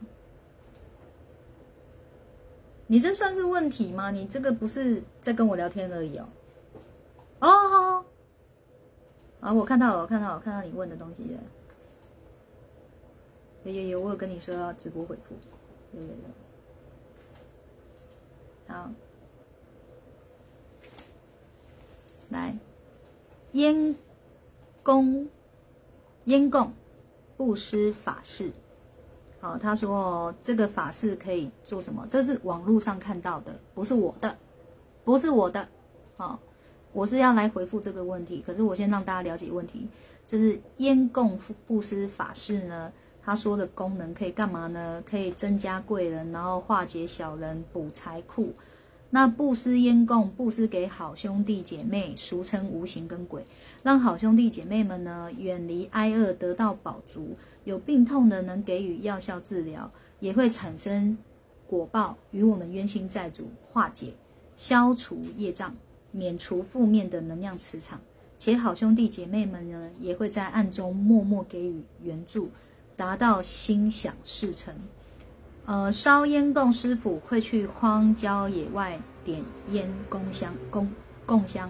[2.88, 4.10] 你这算是问题吗？
[4.12, 6.30] 你这个不是在跟我聊天而已哦。
[7.40, 8.06] 哦，好，
[9.42, 11.40] 啊，我看到了，我看到了，我看到你问的东西了。
[13.66, 15.36] 有有有，我有跟你说要直播回复，
[15.94, 16.14] 有有有。
[18.74, 18.90] 好，
[22.30, 22.58] 来，
[23.52, 23.96] 烟
[24.82, 25.28] 供，
[26.26, 26.74] 烟供，
[27.36, 28.52] 布施法事。
[29.48, 32.06] 哦，他说这个法事可以做什么？
[32.10, 34.36] 这是网络上看到的，不是我的，
[35.06, 35.66] 不是我的。
[36.18, 36.38] 好，
[36.92, 38.44] 我是要来回复这个问题。
[38.46, 39.88] 可是我先让大家了解问题，
[40.28, 42.92] 就是烟供布施法事呢，
[43.24, 45.02] 他说的功能可以干嘛呢？
[45.10, 48.52] 可以增加贵人，然后化解小人，补财库。
[49.10, 53.46] 那布施烟供，布施给好兄弟姐妹，俗称无形跟鬼，
[53.82, 57.38] 让好兄弟姐妹们呢远离挨饿，得到饱足。
[57.64, 59.90] 有病痛的能给予药效治疗，
[60.20, 61.18] 也会产生
[61.66, 64.14] 果报，与我们冤亲债主化解、
[64.56, 65.76] 消除业障，
[66.12, 68.00] 免除负面的能量磁场。
[68.38, 72.50] 且好兄弟姐妹们呢，也会在暗中默默给予援助，
[72.96, 74.76] 达到心想事成。
[75.68, 80.90] 呃，烧烟供师傅会去荒郊野外点烟供香，供
[81.26, 81.70] 供香，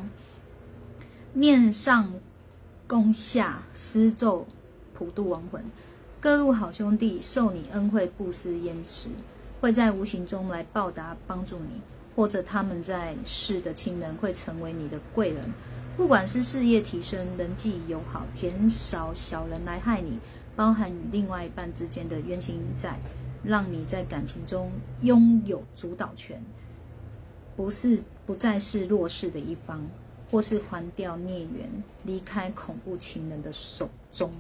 [1.33, 2.13] 念上
[2.85, 4.45] 供下施咒
[4.93, 5.65] 普度亡魂。
[6.19, 9.09] 各路好兄弟受你恩惠布施烟时，
[9.59, 11.81] 会在无形中来报答帮助你，
[12.15, 15.51] 或者他们在世的亲人会成为你的贵人。
[15.95, 20.19] 不管是事业提升、人际友好、减少小人来害你，
[20.55, 22.99] 包含与另外一半之间的冤亲债。
[23.43, 24.71] 让你在感情中
[25.01, 26.41] 拥有主导权，
[27.55, 29.81] 不是不再是弱势的一方，
[30.29, 31.69] 或是还掉孽缘，
[32.03, 34.31] 离开恐怖情人的手中。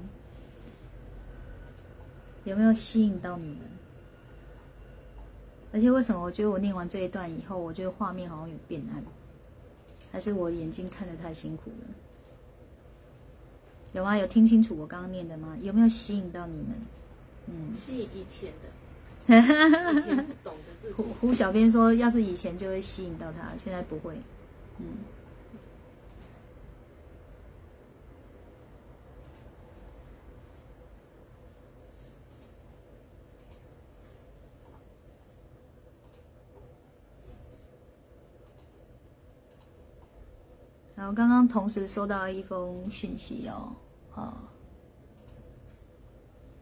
[2.43, 3.59] 有没有吸引到你们？
[5.73, 9.03] 而且为什么我觉得我念完这一段以后，我觉得画面好像有变暗？
[10.11, 11.87] 还是我眼睛看得太辛苦了？
[13.91, 14.17] 有吗？
[14.17, 15.57] 有听清楚我刚刚念的吗？
[15.61, 16.67] 有没有吸引到你们？
[17.47, 18.69] 嗯，吸引以前的。
[20.95, 24.15] 胡胡小编说，要是以前就会吸引到他，现在不会。
[24.79, 24.85] 嗯。
[40.95, 43.75] 然后刚刚同时收到一封讯息哦，
[44.15, 44.41] 啊，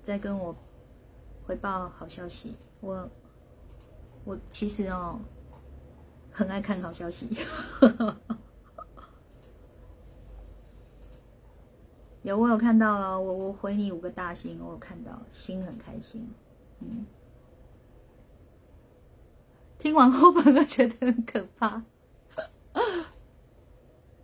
[0.02, 0.54] 在跟我。
[1.46, 3.08] 回报好消息，我
[4.24, 5.20] 我其实哦
[6.32, 7.30] 很爱看好消息，
[12.24, 16.28] 有我有看到了，我我回你五个大星，我有看到，心很开心，
[16.80, 17.06] 嗯，
[19.78, 21.84] 听完后反而觉得很可怕，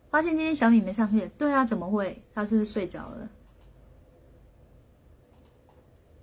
[0.09, 2.23] 发现今天小米没上线，对啊，怎么会？
[2.33, 3.29] 他是睡着了。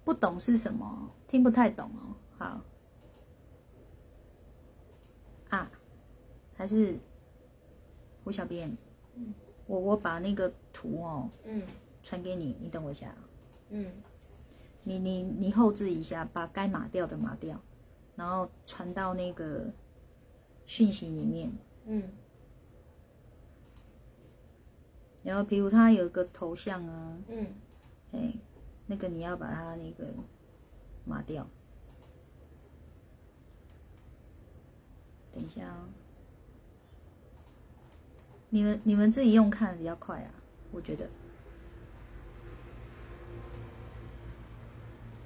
[0.09, 1.11] 不懂是什么？
[1.29, 2.17] 听不太懂哦。
[2.39, 2.65] 好，
[5.51, 5.71] 啊，
[6.57, 6.99] 还是
[8.25, 8.75] 胡小编，
[9.17, 9.35] 嗯，
[9.67, 11.63] 我我把那个图哦，嗯，
[12.03, 13.15] 传给你，你等我一下，
[13.69, 13.93] 嗯，
[14.83, 17.61] 你你你后置一下，把该码掉的码掉，
[18.17, 19.71] 然后传到那个
[20.65, 21.53] 讯息里面，
[21.85, 22.03] 嗯，
[25.23, 27.47] 然后比如他有个头像啊，嗯，
[28.13, 28.33] 哎。
[28.91, 30.13] 那个你要把它那个
[31.05, 31.47] 抹掉，
[35.31, 35.89] 等一下哦。
[38.49, 40.31] 你们你们自己用看比较快啊，
[40.73, 41.07] 我觉得。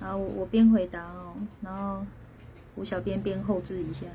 [0.01, 2.05] 然后我我边回答哦，然后
[2.75, 4.07] 吴小编边后置一下。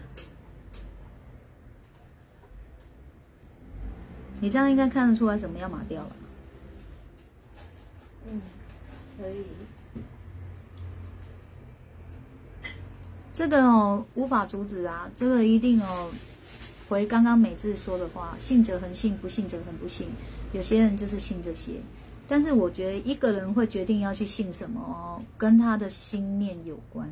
[4.41, 6.16] 你这样应该看得出来什么要抹掉了。
[8.30, 8.41] 嗯。
[9.18, 9.43] 可以，
[13.34, 16.11] 这个哦无法阻止啊，这个一定哦
[16.88, 20.07] 回刚刚美智说的话，信者恒信，不信者恒不信。
[20.53, 21.74] 有些人就是信这些，
[22.28, 27.09] 但是我觉得一个人会决定要去信什么哦，跟他的心念有关。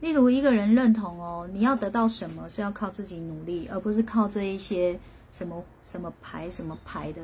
[0.00, 4.98] 例如一个人认同哦，你要得到什么是要靠自己努力，而不是靠这一些
[5.30, 7.20] 什么什么牌什么牌的。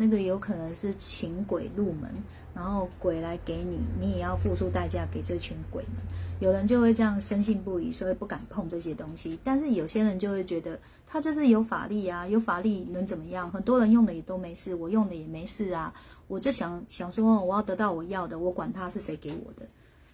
[0.00, 2.08] 那个有可能是请鬼入门，
[2.54, 5.94] 然后鬼来给你，你也要付出代价给这群鬼们。
[6.38, 9.36] 有人就会这样深信不疑，所以不敢碰这些东西。
[9.42, 13.50] 但是有些人就会觉得，他就是有法力啊，有法力能怎么样？
[13.50, 15.92] 很多人用的也都没事，我用的也没事啊。
[16.28, 19.66] 我就想想说，我要得到我要的，我管他是谁给我的。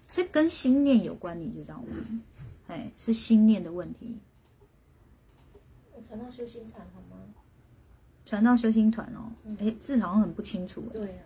[0.09, 2.23] 所以跟心念有关，你知道吗？
[2.69, 4.17] 哎，是心念的问题。
[5.93, 7.23] 我传到修心团好吗？
[8.25, 10.81] 传到修心团哦，哎，字好像很不清楚。
[10.93, 11.23] 对啊。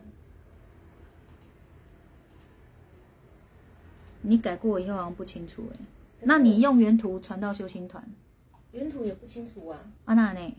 [4.22, 5.76] 你改过以后好像不清楚哎，
[6.22, 8.04] 那你用原图传到修心团？
[8.72, 9.78] 原图也不清楚啊。
[10.04, 10.56] 啊那呢？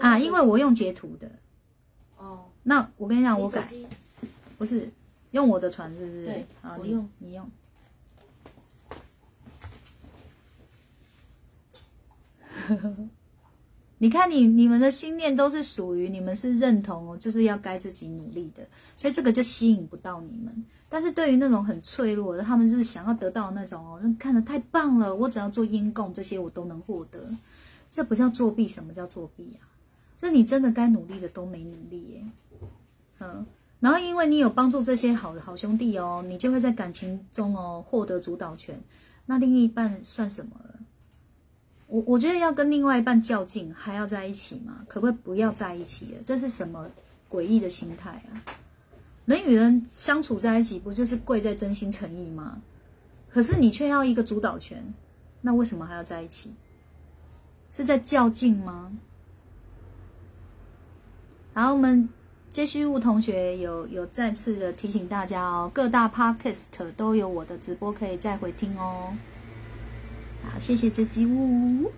[0.00, 1.30] 啊，因为我用截图的。
[2.16, 2.46] 哦。
[2.62, 3.68] 那我跟你讲，我改。
[4.56, 4.90] 不是
[5.32, 6.24] 用我的传是不是？
[6.24, 6.46] 对。
[6.62, 7.50] 好，你用你用。
[14.02, 20.52] 你看，你你们的心念都是属于你们是认同哦，就是要该自己努力的，所以这个就吸引不到你们。
[20.88, 27.20] 但是对于那种很脆弱的，他们是想要得到那种哦，看的太棒了，我只要做阴供这些我都能获得，
[27.92, 29.70] 这不叫作弊，什么叫作弊啊？
[30.20, 32.24] 就你真的该努力的都没努力耶，
[33.20, 33.46] 嗯，
[33.78, 38.76] 然后因为你有帮助这些好的好兄弟哦，你就会在感情中哦获得主导权，
[39.26, 40.74] 那另一半算什么了？
[41.92, 44.82] 我我觉得要跟另外一半较劲，还要在一起吗？
[44.88, 46.22] 可不可以不要在一起了？
[46.24, 46.88] 这是什么
[47.30, 48.40] 诡异的心态啊？
[49.26, 52.58] 人与人相处在一起，不就是贵在真心诚意吗？
[53.28, 54.82] 可是你却要一个主导权，
[55.42, 56.50] 那为什么还要在一起？
[57.72, 58.90] 是在较劲吗？
[61.52, 62.08] 好，我们
[62.52, 69.12] 接续物同学有有再次的提醒大家哦，各大 podcast 都有我的直播可以再回听哦。
[70.42, 71.90] 好，谢谢这些呜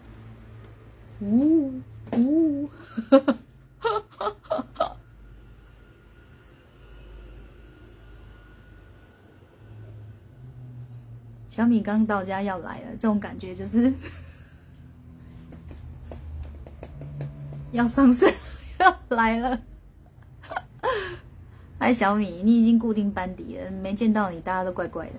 [1.21, 1.81] 呜
[2.13, 2.69] 呜，
[11.49, 13.93] 小米刚到家要来了，这种感觉就是
[17.73, 18.33] 要上身
[18.79, 19.61] 要来了。
[21.79, 25.13] 哎，小米，你已经固定班底了，没见到你，大家都怪怪的。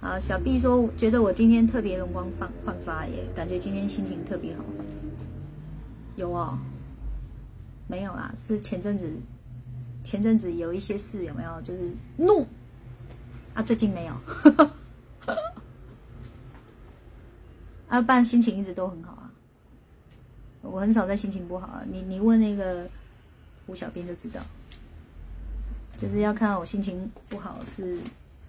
[0.00, 4.62] 啊，小 B 说觉得我今天特别容光焕焕发耶，感觉今天心情特别好。
[6.14, 6.56] 有哦，
[7.88, 9.12] 没有啊，是前阵子
[10.04, 11.60] 前阵子有一些事有没有？
[11.62, 12.46] 就是怒
[13.54, 14.14] 啊，最近没有。
[17.88, 19.32] 啊，不然心情一直都很好啊。
[20.62, 22.88] 我很少在心情不好啊，你你问那个
[23.66, 24.40] 胡小编就知道，
[25.96, 27.98] 就是要看我心情不好是。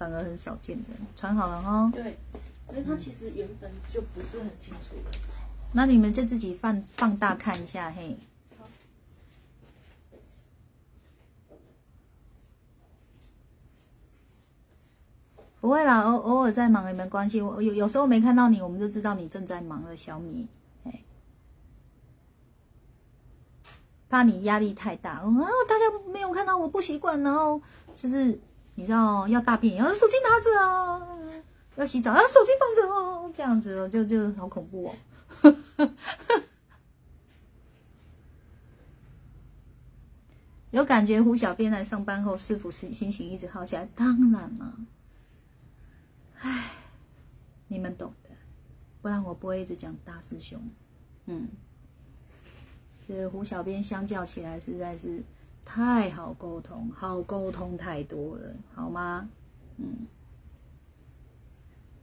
[0.00, 0.84] 反而很少见的，
[1.14, 1.90] 传好了哦。
[1.92, 2.16] 对，
[2.70, 5.18] 因为他其实原本就不是很清楚的。
[5.74, 8.16] 那你们就自己放放大看一下，嘿。
[15.60, 17.42] 不会啦，偶偶尔在忙也没关系。
[17.42, 19.94] 我有有时候没看到你，我们就知道你正在忙了。
[19.94, 20.48] 小米，
[20.84, 21.02] 哎，
[24.08, 25.24] 怕你压力太大啊！
[25.68, 27.60] 大家没有看到，我不习惯，然后
[27.94, 28.40] 就是。
[28.80, 30.98] 你知道要大便，要手机拿着啊；
[31.76, 33.30] 要洗澡，要手机放着哦。
[33.34, 34.86] 这样子就就好恐怖
[35.42, 35.92] 哦。
[40.70, 43.86] 有感觉胡小编来上班后是否是心情一直好起来？
[43.94, 44.74] 当然了。
[46.38, 46.70] 唉，
[47.68, 48.30] 你们懂的，
[49.02, 50.58] 不然我不会一直讲大师兄。
[51.26, 51.50] 嗯，
[53.06, 55.22] 这胡小编相较起来实在是。
[55.64, 59.28] 太好沟通，好沟通太多了，好吗？
[59.76, 60.06] 嗯，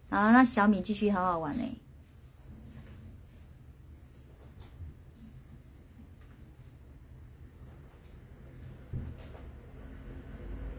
[0.09, 1.81] 好，那小米继续好好玩呢。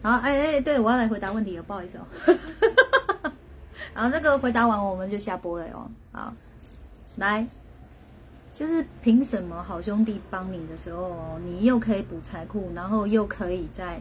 [0.03, 2.07] 好，哎哎，对我要来回答问题了，不好意思哦。
[3.95, 5.91] 然后，那个回答完我们就下播了哦。
[6.12, 6.33] 好，
[7.16, 7.47] 来。
[8.59, 14.01] 就是凭什么好兄弟帮你的时候，你又可以补财库，然后又可以在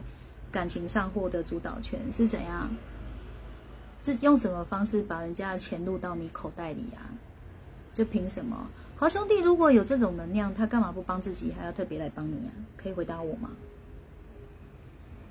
[0.50, 2.68] 感情上获得主导权，是怎样？
[4.02, 7.06] 这用什么方式把人家的钱入到你口袋里啊？
[7.94, 8.66] 就凭什么？
[8.96, 12.50] 好兄弟如果有这种能量，他干嘛不帮自己，还要特别来帮你啊？
[12.76, 13.50] 可以回答我吗？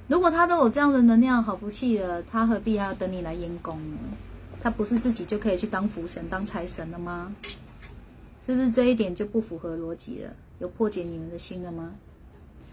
[0.07, 3.97] 如果他都有这样的能量，好福气了，他何必还要等你来验功呢？
[4.61, 7.35] 他不是自己就可以去当福神、当财神了吗？
[8.47, 10.33] 是不是这一点就不符合逻辑了？
[10.59, 11.93] 有破解你们的心了吗？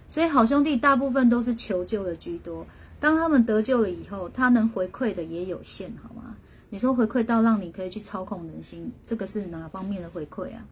[0.09, 2.65] 所以好兄弟大部分都是求救的居多。
[3.01, 6.37] 当他们得救了以后，他能回馈的也有限，好吗？
[6.71, 10.65] 你说回馈到让你可以去操控人心，这个是哪方面的回馈啊？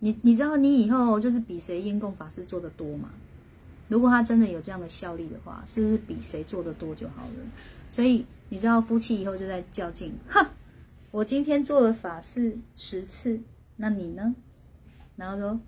[0.00, 3.08] 你你知道你以后就是比谁烟供法师做的多吗？
[3.88, 7.44] 如果他真的有这样的效力的话，是不是比谁做的多就好了？
[7.90, 10.46] 所以你知道夫妻以后就在较劲，哼，
[11.10, 13.40] 我今天做了法事十次，
[13.78, 14.34] 那你呢？
[15.16, 15.58] 然后说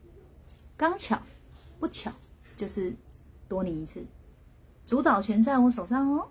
[0.76, 1.18] 刚巧
[1.78, 2.12] 不巧，
[2.56, 2.94] 就是
[3.48, 4.04] 多你一次，
[4.84, 6.28] 主导权在我手上哦，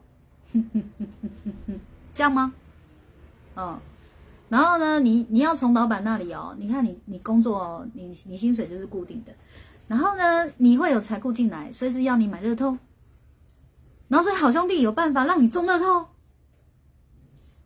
[2.14, 2.54] 这样吗？
[3.56, 3.80] 嗯。
[4.50, 9.32] 然后呢，你你要从老板那里哦，你看你你工作哦，你你薪水就是固定的，
[9.88, 12.76] 然后呢，你会有财库进来，随时要你买乐透，
[14.08, 16.08] 然后所以好兄弟有办法让你中乐透，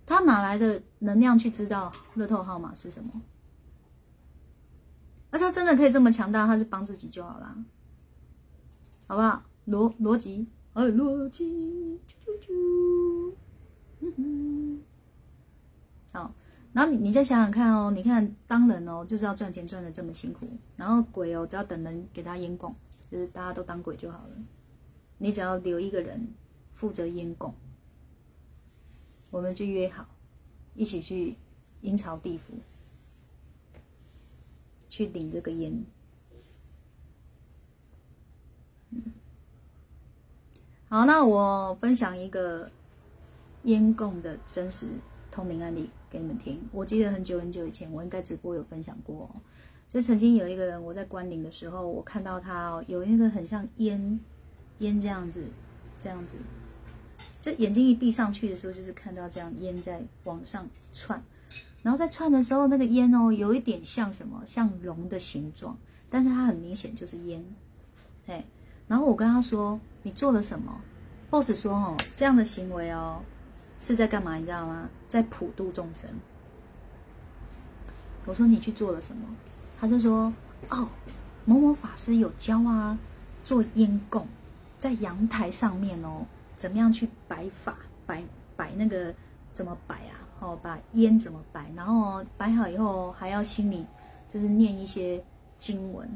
[0.05, 3.09] 他哪来的能量去知道乐透号码是什么？
[5.33, 7.57] 而他真的可以这么强大，他就帮自己就好啦，
[9.07, 9.41] 好不好？
[9.65, 13.33] 逻逻辑，哎，逻辑，啾啾啾，
[14.01, 14.81] 嗯哼，
[16.11, 16.35] 好。
[16.71, 22.75] 然后你你再想想看哦，你看当人哦就是要赚钱赚的这么辛苦，然后鬼哦只要等人给他烟供，
[23.09, 24.35] 就是大家都当鬼就好了。
[25.17, 26.27] 你只要留一个人
[26.75, 27.51] 负责烟供，
[29.31, 30.05] 我们就约好
[30.75, 31.35] 一起去
[31.81, 32.53] 阴曹地府
[34.93, 35.83] 去领这个烟。
[40.87, 42.69] 好，那我分享一个
[43.63, 44.85] 烟供的真实
[45.31, 45.89] 通灵案例。
[46.11, 49.27] 给你们听，我记得很久很久以前，我应该直播有分享过。
[49.89, 54.19] 就曾经有一个人，我在关灵的时候，我看到他哦，有一个很像烟
[54.77, 55.43] 烟这样子，
[55.99, 56.35] 这样子，
[57.41, 61.23] 就眼睛一闭上去的时候，就是看到这样烟在往上窜，
[61.83, 65.77] 然后在串的时候，那个烟哦，有一点像什么，像龙的形状，
[66.09, 67.45] 但是它很明显就是烟，
[68.25, 68.43] 哎，
[68.87, 70.81] 然后我跟他说，你做了什么
[71.29, 73.21] ？boss 说哦，这样的行为哦。
[73.85, 74.35] 是在干嘛？
[74.35, 74.87] 你知道吗？
[75.09, 76.09] 在普度众生。
[78.25, 79.27] 我说你去做了什么？
[79.77, 80.31] 他就说：
[80.69, 80.87] 哦，
[81.43, 82.97] 某某法师有教啊，
[83.43, 84.25] 做烟供，
[84.79, 86.25] 在阳台上面哦，
[86.55, 87.75] 怎么样去摆法，
[88.05, 88.23] 摆
[88.55, 89.13] 摆那个
[89.53, 90.22] 怎么摆啊？
[90.43, 91.71] 哦，把烟怎么摆？
[91.75, 93.85] 然后摆好以后，还要心里
[94.29, 95.23] 就是念一些
[95.57, 96.07] 经文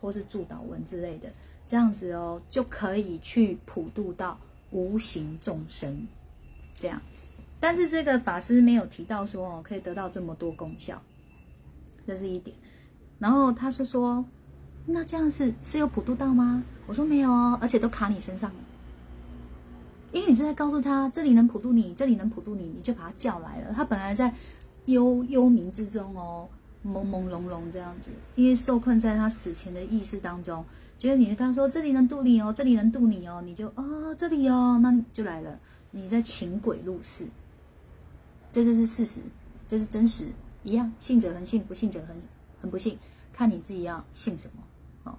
[0.00, 1.28] 或是祝祷文之类的，
[1.66, 4.38] 这样子哦，就可以去普渡到
[4.70, 6.06] 无形众生，
[6.78, 7.00] 这样。
[7.58, 11.00] 但是这个法师没有提到说哦，可以得到这么多功效，
[12.06, 12.56] 这是一点。
[13.18, 14.24] 然后他是说，
[14.84, 16.62] 那这样是是有普渡到吗？
[16.86, 18.56] 我说没有哦，而且都卡你身上了，
[20.12, 23.72] 因为你是在告诉他这里能普渡你，这里能普渡你，你就把他叫来了。
[23.74, 24.32] 他本来在
[24.86, 26.48] 幽幽冥之中哦，
[26.84, 30.64] 朦朦胧胧这样子，因为受困在他死前的意识当中，
[30.98, 35.58] 觉得你跟他说这里能渡你哦，这里能渡你哦，你就哦这里哦，那就来了。
[35.90, 37.26] 你在请鬼入室。
[38.52, 39.20] 这就是事实，
[39.66, 40.26] 这是真实，
[40.62, 42.14] 一样，信者恒信，不信者很
[42.60, 42.98] 很不信，
[43.32, 44.62] 看你自己要信什么
[45.10, 45.18] 哦。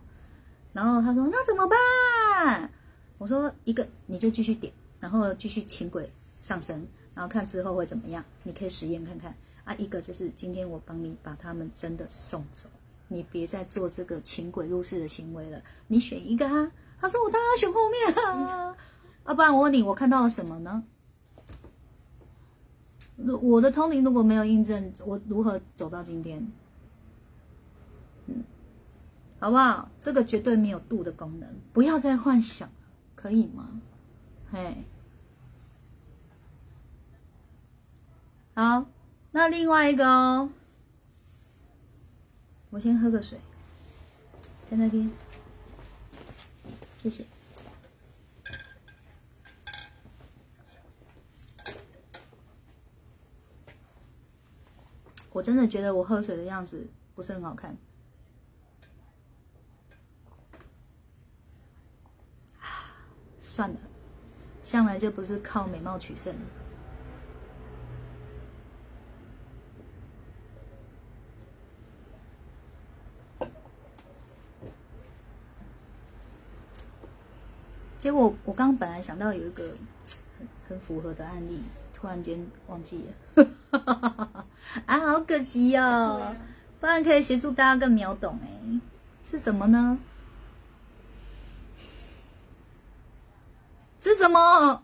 [0.71, 2.69] 然后他说：“那怎么办？”
[3.17, 4.71] 我说：“一个你就继续点，
[5.03, 9.35] 然后继续请鬼上身，然后看之后会怎么样，你可以实验看看
[9.65, 9.75] 啊。
[9.75, 12.69] 一个就是今天我帮你把他们真的送走，
[13.09, 18.77] 你别再做这个请鬼入室的行为了，你选一个啊。”他说：“我当然选后面啊，
[19.25, 20.81] 啊，不然我问你，我看到了什么呢？”
[23.41, 26.49] 我的通灵如果没有印证，我如何走到今天？
[28.27, 28.41] 嗯，
[29.37, 29.91] 好不好？
[29.99, 32.69] 这个绝对没有度的功能，不要再幻想，
[33.15, 33.81] 可以吗？
[34.49, 34.77] 嘿，
[38.55, 38.85] 好，
[39.31, 40.49] 那另外一个哦，
[42.69, 43.39] 我先喝个水，
[44.69, 45.09] 在那边，
[47.01, 47.25] 谢谢。
[55.31, 57.75] 我真的觉得我喝水的样子不是很好看，
[63.39, 63.77] 算了，
[64.63, 66.35] 向来就不是靠美貌取胜。
[78.03, 79.63] 结果我刚本来想到有一个
[80.37, 81.63] 很很符合的案例。
[81.93, 82.37] 突然间
[82.67, 83.01] 忘记
[83.33, 83.45] 了，
[84.85, 86.35] 啊，好可惜哦！
[86.81, 88.49] 不然可以协助大家更秒懂哎，
[89.25, 89.97] 是什么呢？
[94.01, 94.37] 是什么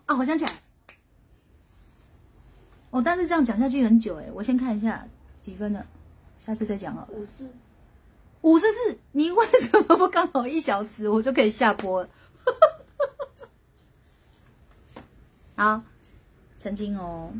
[0.06, 0.16] 啊？
[0.16, 0.52] 我想起来，
[2.88, 5.06] 哦，但是这样讲下去很久哎，我先看一下
[5.42, 5.84] 几分了，
[6.38, 7.08] 下次再讲好了。
[7.10, 7.44] 五四，
[8.40, 12.08] 五十四，你为什么不刚好一小时我就可以下播了？
[15.60, 15.82] 好。
[16.56, 17.30] 曾经哦，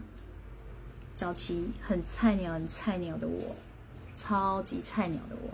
[1.16, 3.56] 早期很菜鸟、很菜鸟的我，
[4.14, 5.50] 超级菜鸟的我，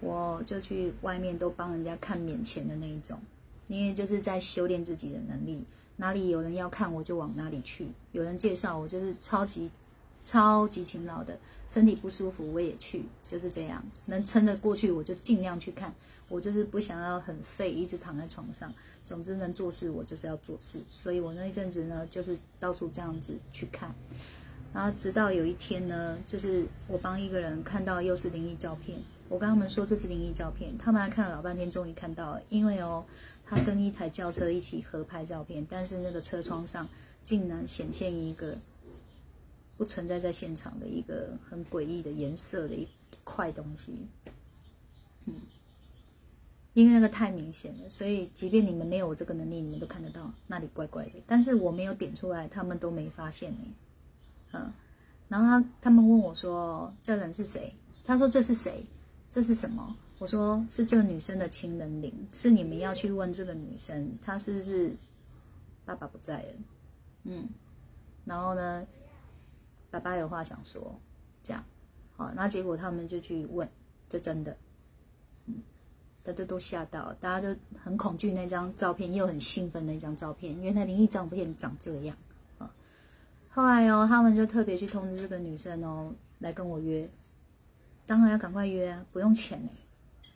[0.00, 3.20] 我就去外面都帮人家看免钱的那一种，
[3.68, 5.62] 因为就是在修炼自己的能力，
[5.96, 9.70] 哪里有人要看我就往哪里去，有人介绍我就是超级
[10.24, 11.38] 超级勤劳的，
[11.70, 15.94] 身体不舒服我也去，就是这样，能撑得过去我就尽量去看，
[16.28, 18.72] 我就是不想要很废，一直躺在床上。
[19.04, 23.92] 总之能做事，我就是要做事，所以我那一阵子呢，就是到处这样子去看，
[24.72, 28.98] 然后直到有一天呢，就是我帮一个人看到又是灵异照片，
[29.28, 33.04] 我跟他们说这是灵异照片，他们还看了老半天，终于看到了，因为哦，
[33.44, 36.88] 他跟一台轿车一起合拍照片，但是那个车窗上
[37.24, 38.56] 竟然显现一个
[39.76, 42.86] 不存在在现场的一个很诡异的颜色的一
[43.24, 44.06] 块东西，
[45.26, 45.34] 嗯。
[46.74, 51.22] 因为那个太明显了，所以即便你们没有我这个能力，你们都看得到那里怪怪的。
[51.26, 53.58] 但是我没有点出来，他们都没发现呢。
[54.52, 54.72] 嗯，
[55.28, 57.72] 然后他他们问我说：“这人是谁？”
[58.04, 58.84] 他说：“这是谁？
[59.30, 64.92] 这是什么？”我说：“是这个女生的亲人灵，是你们要去问这个女生，她是不是
[65.84, 66.48] 爸爸不在了？”
[67.24, 67.48] 嗯，
[68.24, 68.86] 然后呢，
[69.90, 70.98] 爸爸有话想说，
[71.42, 71.62] 这样，
[72.16, 73.68] 好，那结果他们就去问，
[74.08, 74.56] 这真的。
[75.46, 75.54] 嗯
[76.24, 82.16] 大家都吓到，大家都很恐惧那张照片，又很兴奋那张照片，因为那灵异照片长这样
[82.58, 82.72] 啊。
[83.50, 87.08] 后来哦，他们就特别去通知这个女生哦，来跟我约。
[88.06, 89.76] 当然要赶快约啊，不用钱哎，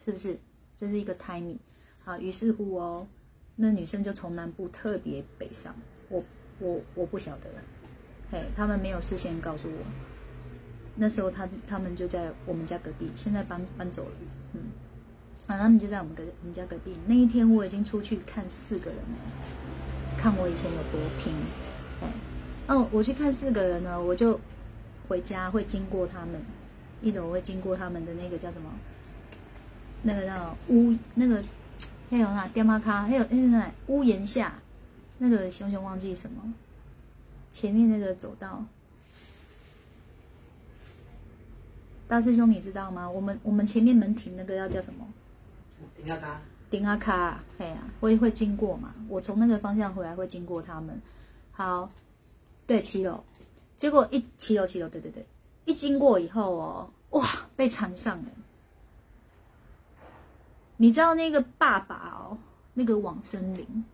[0.05, 0.39] 是不是？
[0.79, 1.57] 这是一个 timing
[2.05, 3.07] 好，于是乎哦，
[3.55, 5.75] 那女生就从南部特别北上，
[6.09, 6.23] 我
[6.59, 7.49] 我我不晓得，
[8.31, 9.79] 嘿，他们没有事先告诉我。
[10.97, 14.17] 那时候他他们就在我们家隔壁，现在搬搬走了，
[14.53, 14.61] 嗯。
[15.47, 16.97] 啊，他们就在我们隔我们家隔壁。
[17.07, 19.49] 那一天我已经出去看四个人了，
[20.19, 21.33] 看我以前有多拼。
[22.03, 22.09] 哎，
[22.67, 24.41] 哦，我去看四个人呢，我就
[25.09, 26.41] 回家会经过他们，
[27.01, 28.71] 一楼会经过他们的那个叫什么？
[30.03, 31.43] 那个叫屋，那个
[32.11, 34.55] 还有那电话卡，还有那个屋檐下，
[35.19, 36.43] 那个熊熊忘记什么？
[37.53, 38.65] 前面那个走道，
[42.09, 43.09] 大师兄你知道吗？
[43.09, 45.07] 我们我们前面门庭那个要叫什么？
[45.97, 48.95] 顶阿卡，顶阿卡，嘿呀，会会经过嘛？
[49.09, 51.01] 我从那个方向回来会经过他们。
[51.53, 51.91] 好，
[52.67, 53.25] 对，七楼，
[53.79, 55.27] 结果一七楼七楼，对对对，
[55.65, 58.25] 一经过以后哦，哇，被缠上了。
[60.77, 62.39] 你知道那个爸爸哦，
[62.75, 63.85] 那个往生灵，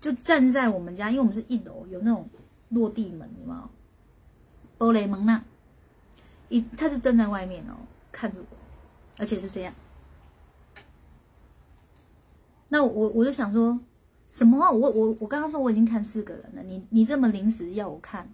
[0.00, 2.28] 就站在我们家，因为我们是一楼，有那种
[2.70, 3.68] 落地门嘛，
[4.78, 5.42] 玻璃门呐，
[6.48, 7.76] 一他是站在外面哦，
[8.10, 8.56] 看着我，
[9.18, 9.74] 而且是这样。
[12.70, 13.78] 那我我就想说，
[14.28, 14.70] 什么？
[14.70, 18.28] 我我我刚刚说我已经看四个人了，你你这么临时要我看，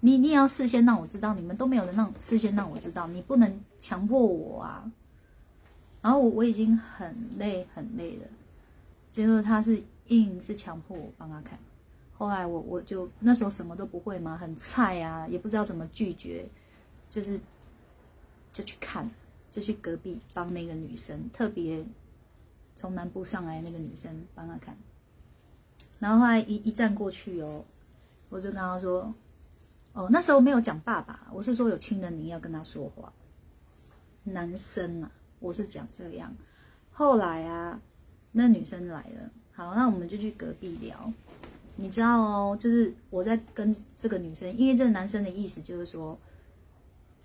[0.00, 4.90] 你你也要事先让我知道，你们都没有人让事先让我知道，你不能强迫我啊。
[6.00, 8.26] 然后我我已经很累很累了，
[9.12, 11.58] 结果他是硬是强迫我帮他看，
[12.16, 16.48] 后来我我就那时候什么都不会嘛，很菜啊，也不知道怎么拒绝，
[17.10, 17.38] 就是
[18.52, 19.10] 就去看，
[19.50, 21.84] 就去隔壁帮那个女生特别。
[22.78, 24.76] 从南部上来那个女生帮他看，
[25.98, 27.64] 然后后来一一站过去哦，
[28.28, 29.12] 我就跟他说
[29.94, 33.12] ：“哦，那时候没有讲爸爸，我是说有亲人，你要跟他说话。
[34.22, 35.10] 男生啊，
[35.40, 36.32] 我是讲这样。
[36.92, 37.80] 后来啊，
[38.30, 41.12] 那女生来了，好，那我们就去隔壁聊。
[41.74, 46.16] 你知道哦，就是我在跟这个女生，因为这个男生的意思就是说。”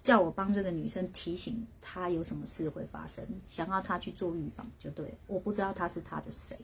[0.04, 5.18] 叫我帮这个女生提醒她有什么事会发生，想要她去做预防就对。
[5.26, 6.56] 我不知道她是他的谁，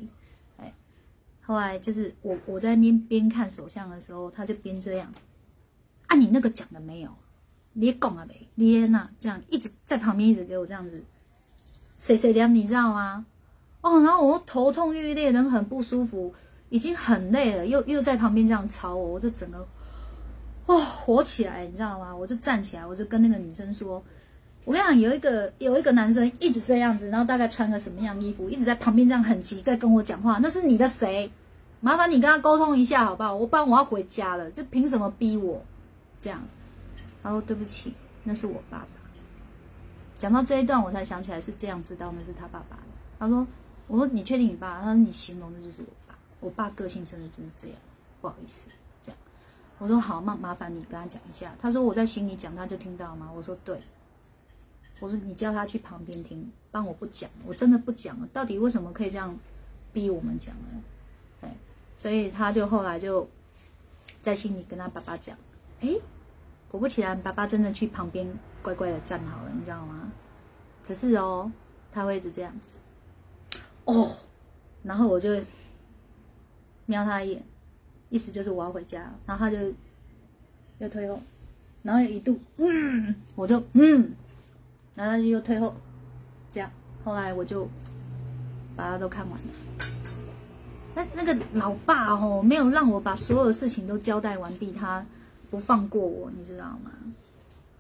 [0.57, 0.73] 哎，
[1.41, 5.11] 后来就是我我在边边看手相的时候，他就边这样，
[6.07, 7.09] 啊，你那个讲了没有？
[7.71, 8.47] 你讲了没？
[8.55, 11.01] 你那这样一直在旁边一直给我这样子，
[11.97, 13.25] 谁谁凉，你知道吗？
[13.81, 16.33] 哦，然后我头痛欲裂，人很不舒服，
[16.67, 19.65] 已经很累了，又又在旁边这样吵我，我就整个。
[20.69, 22.15] 哇，火起来，你知道吗？
[22.15, 24.03] 我就站起来，我就跟那个女生说
[24.65, 31.31] ：“我跟你讲，有一个有一个男生一直这样子，然后大概穿个什么样衣服，一直在旁边这样很急在跟我讲话，那是你的谁？
[31.81, 33.35] 麻烦你跟他沟通一下好不好？
[33.35, 35.59] 我不然我要回家了，就凭什么逼我
[36.21, 36.39] 这样？”
[37.23, 37.91] 他说：“对不起，
[38.23, 38.87] 那是我爸爸。”
[40.19, 42.83] 讲到这一段，我才想起来是这样知道那是他爸爸的。
[43.17, 43.47] 他说
[43.87, 47.77] ：“我说你确定你爸？”他说：“你形容的就是我爸，我爸个性真的就是这样，
[48.21, 48.67] 不好意思。”
[49.79, 51.55] 我说好，麻麻烦你跟他讲一下。
[51.59, 53.31] 他说我在心里讲，他就听到吗？
[53.35, 53.79] 我说对。
[54.99, 58.27] 我说你叫他去旁边听，帮我不讲，我真的不讲了。
[58.33, 59.33] 到底为什么可以这样
[59.93, 60.81] 逼我们讲呢？
[61.39, 61.55] 哎，
[61.97, 63.25] 所以他就后来就
[64.21, 65.37] 在心里跟他爸爸讲，
[65.79, 65.95] 哎，
[66.67, 68.27] 果不其然，爸爸真的去旁边
[68.61, 70.11] 乖乖的站好了，你知道吗？
[70.83, 71.49] 只是哦，
[71.93, 72.53] 他会一直这样，
[73.85, 74.11] 哦，
[74.83, 75.41] 然后我就
[76.85, 77.43] 瞄他一眼，
[78.09, 79.57] 意思就是我要回家，然后他就
[80.79, 81.21] 又退后，
[81.83, 84.11] 然后一度嗯，我就嗯，
[84.95, 85.75] 然后他就又退后，
[86.51, 86.71] 这样，
[87.03, 87.67] 后来我就
[88.75, 89.47] 把它都看完了。
[90.95, 95.05] 那那个老爸哦，没有让我把所有的事情都交代完毕，他
[95.51, 96.91] 不放过我，你知道吗？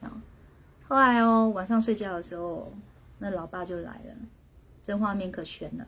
[0.01, 0.11] 啊，
[0.87, 2.71] 后来哦，晚上睡觉的时候，
[3.17, 4.15] 那老爸就来了，
[4.83, 5.85] 这画面可悬了。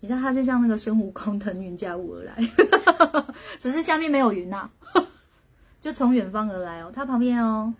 [0.00, 2.36] 你知道他就像那个孙悟空腾云驾雾而来，
[3.60, 4.68] 只是下面没有云呐、
[5.80, 6.90] 就从远方而来哦。
[6.94, 7.72] 他旁边哦，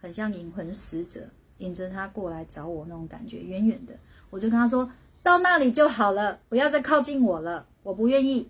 [0.00, 1.20] 很像引魂使者，
[1.58, 3.92] 引着他过来找我那种感觉，远远的。
[4.30, 4.88] 我就跟他说
[5.22, 8.48] 到那里就好了，不要再靠近我了，我不愿意。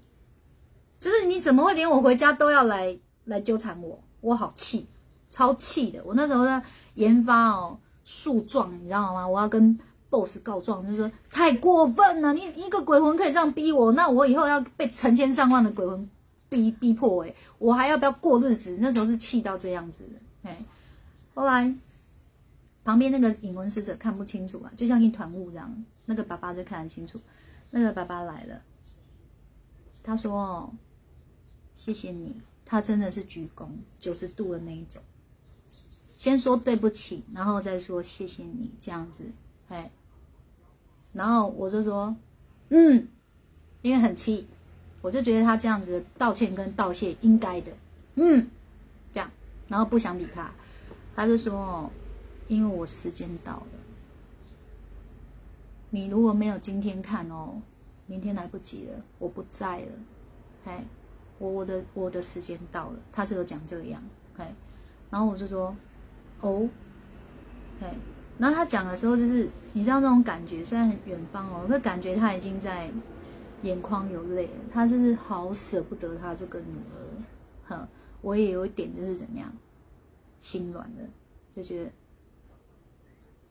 [1.00, 4.02] 就是你怎么会连我回家都要来来纠缠我？
[4.20, 4.86] 我好气，
[5.30, 6.02] 超气的。
[6.04, 6.62] 我那时候在
[6.94, 9.26] 研发哦诉状，你知道吗？
[9.26, 9.78] 我要跟
[10.16, 16.08] boss 告状，就是说太过分了，你一个鬼魂可以这样逼我，那我以后要被成千上万的鬼魂
[16.48, 18.78] 逼逼迫哎、我还要不要过日子？
[18.80, 20.56] 那时候是气到这样子的，哎，
[21.34, 21.74] 后来
[22.84, 27.20] 旁边那个引魂使者看不清楚啊，就像一团雾这样，那个爸爸就看得清楚，
[27.70, 28.62] 那个爸爸来了，
[30.02, 30.72] 他说哦，
[31.74, 35.02] 谢谢你，他真的是鞠躬九十度的那一种。
[36.16, 39.24] 先说对不起，然后再说谢谢你，这样子，
[39.68, 39.90] 哎，
[41.16, 42.14] 然后我就说，
[42.68, 43.08] 嗯，
[43.80, 44.46] 因为很气，
[45.00, 47.72] 我就觉得他这样子道歉跟道谢应该的，
[48.16, 48.46] 嗯，
[49.14, 49.30] 这样，
[49.66, 50.50] 然后不想理他，
[51.14, 51.90] 他就说哦，
[52.48, 53.66] 因为我时间到了，
[55.88, 57.54] 你如果没有今天看哦，
[58.06, 59.92] 明天来不及了，我不在了，
[60.66, 60.84] 哎，
[61.38, 64.02] 我我的我的时间到了，他只有讲这样，
[64.36, 64.54] 哎，
[65.10, 65.74] 然后我就说。
[66.42, 66.68] 哦，
[67.80, 67.94] 哎，
[68.36, 72.89] 然后他讲的时候，就是你知道那种感觉，虽然很远方哦，可感觉他已经在
[73.61, 76.97] 眼眶有泪了，他就是好舍不得他这个女儿，
[77.68, 77.87] 哼，
[78.22, 79.53] 我也有一点就是怎么样，
[80.41, 81.03] 心软的，
[81.55, 81.91] 就觉得，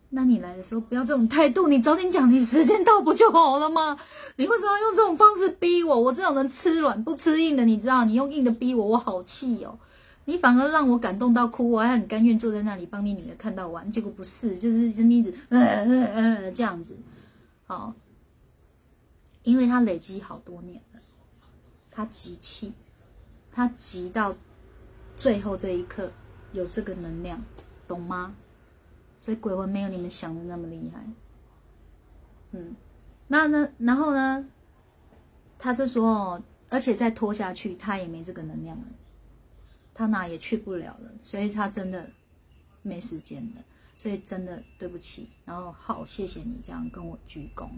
[0.10, 3.96] 那你来的时候不要这种态度，你早点讲，你时间到不就好了吗？
[4.36, 5.96] 你为什么要用这种方式逼我？
[5.96, 9.78] 我这种人吃软不吃硬的，你知道，你用硬的逼我，我好气哦。
[10.26, 16.98] 你反而让我感动到哭，我还很甘愿坐在那里帮你女儿看到完，结果不是，就是这么一直 呃呃呃这样子，
[17.68, 17.94] 好，
[19.44, 21.00] 因为他累积好多年了，
[21.92, 22.74] 他急气，
[23.52, 24.36] 他急到
[25.16, 26.12] 最后这一刻
[26.54, 27.40] 有这个能量，
[27.88, 28.36] 懂吗？
[29.22, 31.04] 所以鬼魂没有你们想的那么厉害，
[32.52, 32.76] 嗯，
[33.28, 34.44] 那呢，然后呢，
[35.60, 38.86] 他就说哦，而且再拖下去，他也没这个能量了。
[39.98, 42.08] 他哪也去不了了，所以他真的
[42.82, 43.64] 没时间了，
[43.96, 47.70] 所以真的对不起，然后好谢谢你这样跟我鞠躬，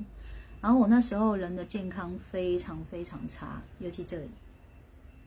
[0.60, 4.28] 然后我那时候人的健康非常非常差，尤其这里，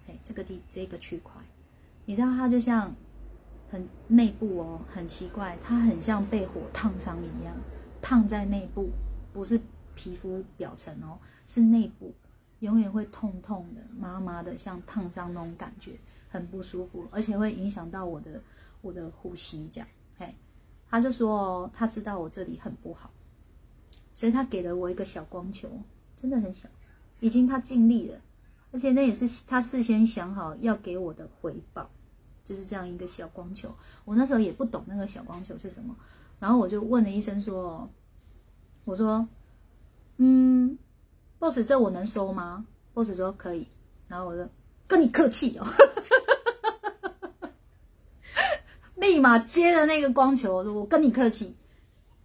[0.09, 1.41] 哎，这个地这个区块，
[2.05, 2.93] 你知道它就像
[3.71, 7.55] 很内部哦，很奇怪，它很像被火烫伤一样，
[8.03, 8.91] 烫在内部，
[9.33, 9.61] 不是
[9.95, 11.17] 皮肤表层哦，
[11.47, 12.13] 是内部，
[12.59, 15.93] 永远会痛痛的、麻麻的，像烫伤那种感觉。
[16.31, 18.41] 很不舒服，而且会影响到我的
[18.81, 20.35] 我的呼吸，这样，嘿，
[20.89, 23.11] 他就说，他知道我这里很不好，
[24.15, 25.69] 所以他给了我一个小光球，
[26.17, 26.69] 真的很小，
[27.19, 28.19] 已经他尽力了，
[28.71, 31.91] 而且那也是他事先想好要给我的回报，
[32.45, 33.75] 就是这样一个小光球。
[34.05, 35.97] 我那时候也不懂那个小光球是什么，
[36.39, 37.91] 然后我就问了医生说，
[38.85, 39.27] 我说，
[40.19, 40.79] 嗯
[41.39, 42.65] ，boss 这我能收吗
[42.95, 43.67] ？boss 说可以，
[44.07, 44.49] 然后我就
[44.91, 45.67] 跟你客气哦。
[48.97, 51.55] 立马接了那个光球，我跟你客气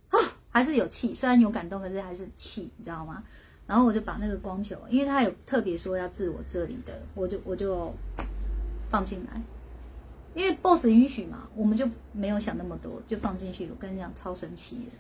[0.10, 0.18] 啊，
[0.50, 3.24] 还是有气，虽然有感动，可是还是气，你知道吗？
[3.68, 7.94] 然后我就把那个光球，因为他有特别说要治我这里的，我就我就
[8.90, 9.40] 放进来，
[10.34, 13.70] 因为 boss 允许嘛，我们就没有想那么多，就放进去。
[13.70, 14.92] 我跟你讲，超神奇的，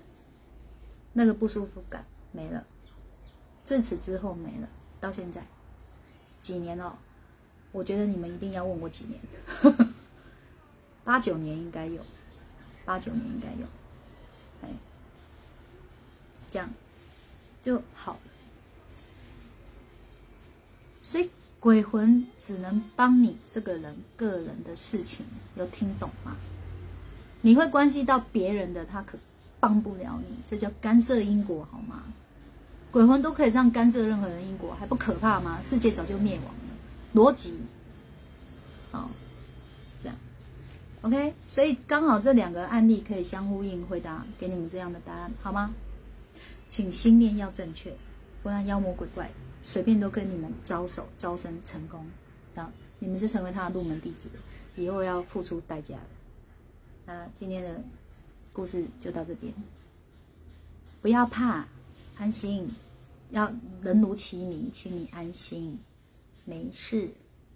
[1.13, 2.63] 那个不舒服感没了，
[3.65, 4.69] 自此之后没了，
[5.01, 5.41] 到现在
[6.41, 6.97] 几年了，
[7.75, 9.19] 我觉得你们一定要问我几年。
[11.03, 12.01] 八九年应该有，
[12.85, 13.67] 八九年应该有，
[14.63, 14.69] 哎，
[16.49, 16.69] 这样
[17.61, 18.17] 就好。
[21.01, 26.37] 所以鬼魂只能帮你这个人个人的事情，有听懂吗？
[27.41, 29.17] 你会关系到别人的，他可
[29.59, 32.03] 帮不了你，这叫干涉因果，好吗？
[32.89, 35.59] 鬼魂都可以这样干涉任何人因果，还不可怕吗？
[35.61, 36.64] 世界早就灭亡了，
[37.15, 37.53] 逻辑，
[38.91, 39.09] 好。
[40.03, 40.17] 这样
[41.01, 45.73] OK，所以刚好这两个案例可以相呼应，回答给你们这样的答案，好吗？
[46.69, 47.95] 请心念要正确，
[48.43, 49.31] 不然妖魔鬼怪
[49.63, 52.05] 随便都跟你们招手招生成功，
[52.55, 54.27] 啊，你们是成为他的入门弟子，
[54.75, 56.01] 以后要付出代价的。
[57.05, 57.81] 那今天的
[58.51, 59.53] 故事就到这边，
[61.01, 61.65] 不要怕，
[62.17, 62.69] 安心，
[63.29, 63.49] 要
[63.81, 65.79] 人如其名，请你安心，
[66.45, 67.09] 没事，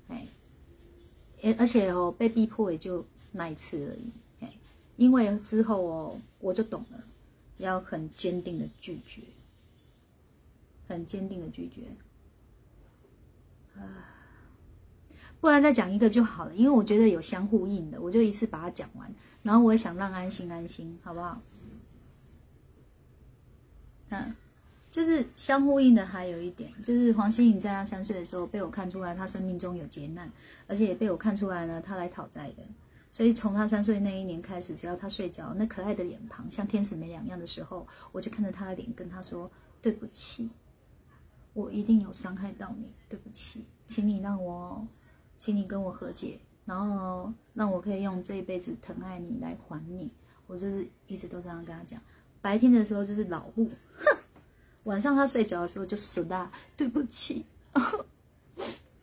[0.10, 0.28] 哎，
[1.44, 4.12] 而而且哦，被逼迫也就那一次而已，
[4.42, 4.52] 哎，
[4.98, 7.04] 因为之后哦，我就懂了。
[7.60, 9.22] 要很坚定的拒绝，
[10.88, 11.82] 很坚定的拒绝，
[13.78, 14.16] 啊，
[15.42, 19.14] 不然再讲一个就好了，因为我觉得有相互应的，我就一次把它讲完，
[19.44, 21.42] 然后我也想让安心安心，好不好？
[24.08, 24.34] 嗯，
[24.92, 30.32] 就是相呼应的，还有一点就是黄心颖在他三岁的时候被我看出来，他生命中有劫难，
[30.68, 32.64] 而且也被我看出来呢，他来讨债的。
[33.12, 39.50] 所以从他三岁那一年开始，只要他睡着，那可爱的脸庞像天使没两样的时候，我就看着他的脸，跟他说
[39.82, 40.50] ：“对不起，
[41.54, 44.88] 我一定有伤害到你，对不起，请你让我，
[45.40, 50.12] 请你跟我和解，然后让我可以用这一辈子疼爱你来还你。”
[50.46, 52.00] 我就是一直都这样跟他讲。
[52.42, 53.72] 白天的时候就是老布，哼，
[54.90, 57.46] 晚上他睡着的时候就说大，对不起，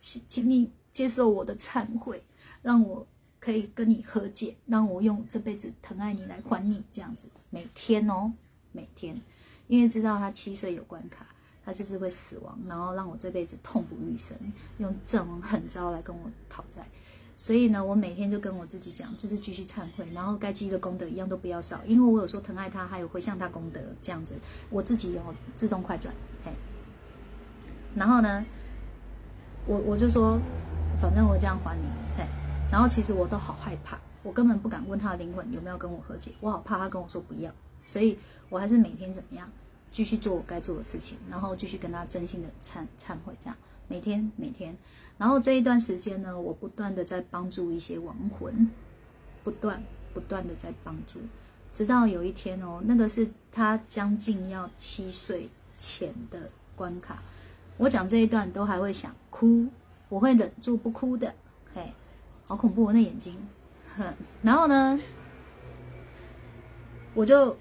[0.01, 2.21] 请 请你接受我的忏悔，
[2.61, 3.05] 让我。
[3.39, 7.27] 可以跟你和解，让我用这辈子疼爱你来还你，这样子。
[7.49, 8.29] 每天哦，
[8.73, 9.21] 每天，
[9.67, 11.25] 因为知道他七岁有关卡，
[11.63, 14.35] 他就是会死亡，然后让我这辈子痛不欲生，
[14.79, 16.85] 用这种狠招来跟我讨债，
[17.37, 24.33] 所以呢，我每天就跟我自己讲，就是继续忏悔，然后该积的功德一样都不要少，因为我有说疼爱他，还有回向他功德这样子，
[24.71, 25.21] 我自己有
[25.55, 26.11] 自动快转，
[26.43, 26.51] 嘿，
[27.95, 28.43] 然后呢，
[29.67, 30.39] 我我就说，
[30.99, 31.85] 反正我这样还你，
[32.17, 32.25] 嘿。
[32.71, 37.51] 然后其实我都好害怕，我根本不敢问他的灵魂有没有跟我和解，我好怕他跟我说不要，
[37.85, 38.17] 所以
[38.49, 39.49] 我还是每天怎么样，
[39.91, 43.55] 继续做我该做的事情，然后继续跟他真心的忏忏悔，这样
[43.87, 44.75] 每天每天，
[45.17, 48.69] 然后这一段时间呢，我不断的在帮助一些亡魂，
[49.43, 51.19] 不断不断的在帮助，
[51.73, 57.23] 直到有一天哦，那个是他将近要七岁前的关卡，
[57.77, 59.67] 我讲这一段都还会想哭，
[60.09, 61.33] 我会忍住不哭的，
[61.73, 61.91] 嘿。
[62.45, 63.35] 好恐怖我，那眼睛，
[63.97, 64.13] 哼。
[64.41, 64.97] 然后呢，
[67.13, 67.57] 我就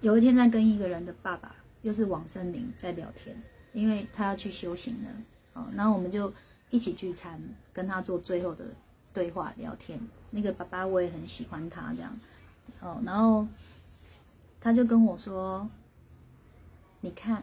[0.00, 3.40] 有一天在跟一个人的爸爸，又是往森林在聊天，
[3.72, 5.10] 因为他要去修行了，
[5.56, 6.32] 哦，然后我们就
[6.70, 7.40] 一起聚餐，
[7.72, 8.66] 跟他做最后的
[9.14, 9.98] 对话聊天。
[10.30, 12.20] 那个爸爸我也很喜欢他这样，
[12.80, 13.46] 哦，然后
[14.60, 15.66] 他就跟我说
[17.00, 17.42] ：“你看，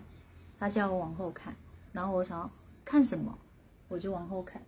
[0.59, 1.55] 他叫我往后看，
[1.91, 2.49] 然后我想
[2.85, 3.35] 看什么，
[3.87, 4.61] 我就往后看。”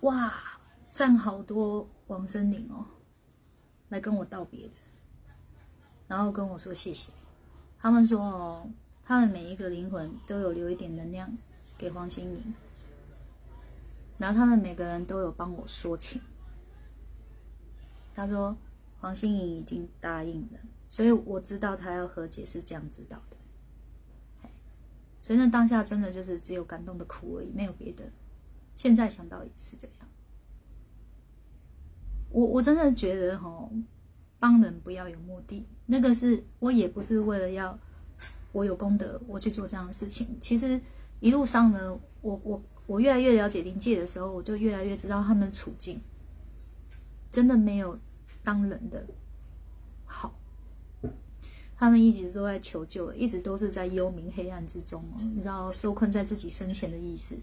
[0.00, 0.34] 哇，
[0.90, 2.84] 站好多王森林哦，
[3.88, 4.74] 来跟我道别的，
[6.08, 7.12] 然后跟我说谢谢。
[7.78, 8.68] 他们说哦，
[9.04, 11.30] 他们每一个灵魂都有留一点能量
[11.82, 12.54] 给黄心颖，
[14.16, 16.22] 然后他们每个人都有帮我说情。
[18.14, 18.56] 他说
[19.00, 24.48] 黄心颖已经答应了，所以我知道他要和解是这样知道的。
[25.20, 28.04] 所以那当下真的就是只有感动的哭而已，没有别的。
[28.76, 30.06] 现在想到也是这样，
[32.30, 33.68] 我我真的觉得哈，
[34.38, 37.76] 帮人不要有目的，那个是我也不是为了要
[38.52, 40.38] 我有功德我去做这样的事情。
[40.40, 40.80] 其实
[41.22, 46.00] 一路上呢，我我我越来越了解灵界的时候，我就越来越知道他们的处境，
[47.30, 47.96] 真的没有
[48.42, 49.06] 当人的
[50.04, 50.34] 好。
[51.76, 57.36] 他们一直都在求救，一直都是在幽冥黑暗之中哦，你知道受困在自己生前的意识，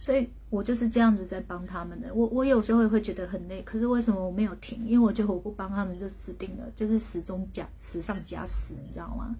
[0.00, 2.12] 所以我就是这样子在帮他们的。
[2.14, 4.84] 我我有时候也会觉得很累，可是为什么我没有停？
[4.86, 9.34] 因为我觉得我不帮他们就死定了，就是死中加死上加死，你知道吗？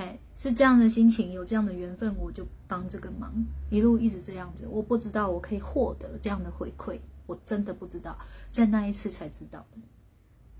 [0.00, 3.30] 嘿，是这样的心情，有这样的缘分，我就帮这个忙，
[3.68, 4.66] 一路一直这样子。
[4.66, 8.16] 我不知道我可以获得这样的回馈，我真的不知道，
[8.48, 9.78] 在那一次才知道的。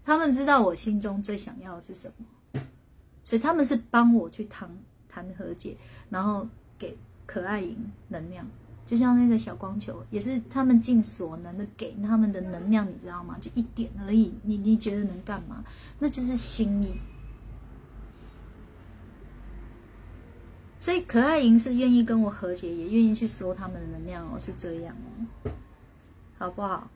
[0.04, 2.60] 他们知道我心中最想要的是什么。
[3.24, 4.68] 所以他们是帮我去谈
[5.08, 5.74] 谈和解，
[6.10, 6.46] 然后
[6.78, 6.94] 给
[7.24, 7.74] 可爱营
[8.08, 8.46] 能量，
[8.86, 13.38] 就像那个小光球，也是他们尽所能的给他们的能量，你知道吗？
[13.40, 15.64] 就一点而已，你你觉得能干嘛？
[15.98, 16.94] 那就是心意。
[20.80, 24.96] 所以可爱营是愿意跟我和解，也愿意去收他们的能量哦，是这样
[25.44, 25.50] 哦，
[26.38, 26.90] 好不好？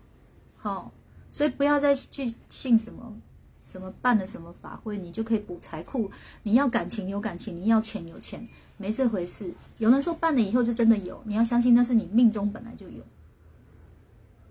[0.56, 0.90] 好，
[1.30, 3.16] 所以不要再去信什么。
[3.60, 6.08] 什么办了什么法会，你就可以补财库？
[6.44, 8.46] 你要感情有感情，你要钱有钱，
[8.76, 9.52] 没这回事。
[9.78, 13.02] 有人说办了以后就真的有，你要相信那是你命中本来就有。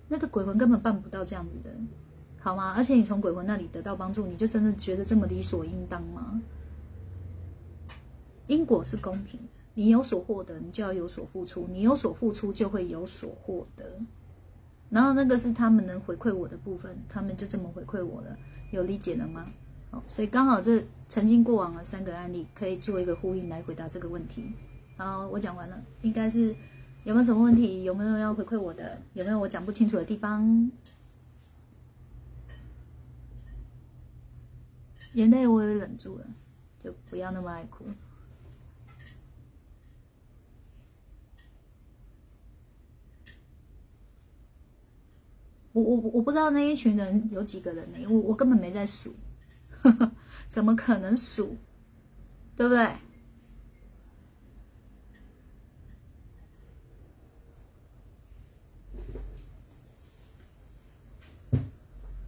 [0.10, 1.74] 那个鬼魂根本办不到这样子的，
[2.42, 2.74] 好吗？
[2.76, 6.42] 而且你从鬼魂那里得到帮助，你就真的觉得这么理所应当吗？
[8.54, 13.84] 因果是公平的，你有所获得，你就要有所付出，你有所付出就会有所获得。
[14.90, 18.38] 然后那个是他们能回馈我的部分，他们就这么回馈我了，
[18.72, 19.48] 有理解了吗？
[19.90, 24.44] 好，所以刚好这曾经过往的三个案例可以做一个呼应来回答这个问题。
[24.98, 26.56] 好，我讲完了，应该是
[27.04, 27.84] 有没有什么问题？
[27.84, 29.02] 有没有要回馈我的？
[29.14, 30.72] 有没有我讲不清楚的地方？
[35.14, 36.26] 眼泪我也忍住了，
[36.80, 37.86] 就不要那么爱哭。
[45.74, 47.98] 我我我不知道那一群人有几个人呢？
[48.08, 49.12] 我我根本没在数，
[50.48, 51.58] 怎么可能数？
[52.56, 52.88] 对不对？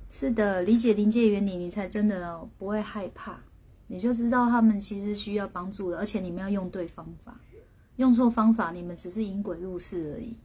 [0.10, 3.38] 是的，理解临界原理，你才真的不会害怕，
[3.86, 7.40] 你就知道他们其实需要帮助的，而且你们要用对方法，
[7.98, 10.36] 用错方法，你们只是引鬼入室而已。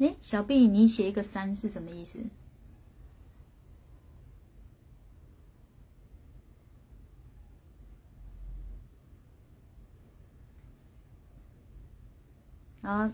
[0.00, 2.18] 哎，小 B，你写一个三是什么意思？
[12.80, 13.12] 啊，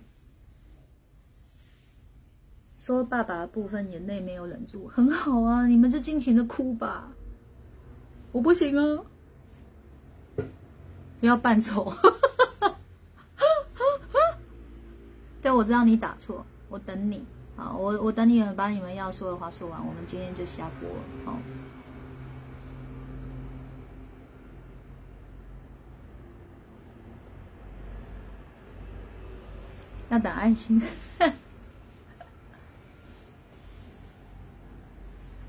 [2.79, 7.13] 说爸爸的部分眼泪没有忍住，很好啊，你们就尽情的哭吧，
[8.31, 9.05] 我不行啊，
[11.19, 11.93] 不要扮丑，
[15.43, 16.47] 对，我知道你打错。
[16.69, 17.25] 我等你，
[17.57, 21.39] 好，我我等你们把你们要说的话说完，我们今天就下播了，好。
[30.09, 30.81] 要打爱心，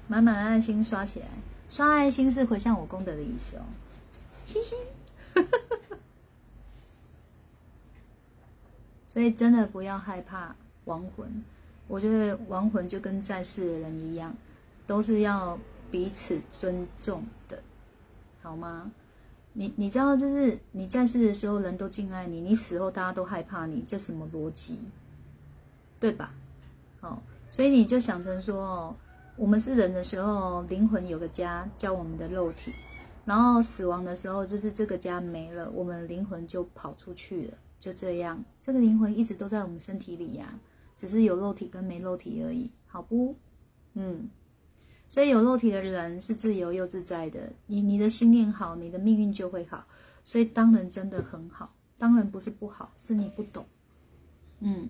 [0.08, 1.28] 满满的爱心刷起来，
[1.70, 3.62] 刷爱心是回向我功德的意思哦，
[4.48, 4.76] 嘻嘻，
[9.08, 10.56] 所以真的不要害怕。
[10.88, 11.26] 亡魂，
[11.88, 14.36] 我觉得亡魂就跟在世的人一样，
[14.88, 15.58] 都是要
[15.92, 17.62] 彼此尊重的，
[18.42, 18.92] 好吗？
[19.54, 24.78] 你你知道，就是你在世的时候人都敬爱你，你死后大家都害怕你，这什么逻辑？
[26.00, 26.32] 对吧？
[27.02, 27.18] 哦，
[27.52, 28.96] 所以你就想成说，哦，
[29.36, 32.72] 我们是人的时候，灵魂有个家叫我们的肉体，
[33.26, 40.54] 然后死亡的时候，就是这个家没了，我们灵魂就跑出去了，就这样，这个灵魂一直都在我们身体里呀。
[40.98, 43.36] 只是有肉体跟没肉体而已，好不？
[43.94, 44.28] 嗯，
[45.08, 47.54] 所以有肉体的人是自由又自在的。
[47.68, 49.86] 你你的心念好，你的命运就会好。
[50.24, 53.66] 所以当人真的很好，当然不是不好，是你不懂。
[54.60, 54.90] 嗯，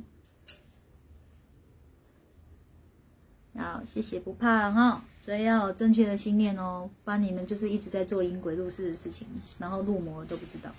[3.55, 5.03] 好，谢谢不怕哈。
[5.21, 9.27] 所以要有正确的心念哦，不然你们就是一直在做引鬼入室的事情，
[9.59, 10.71] 然后入魔都不知道。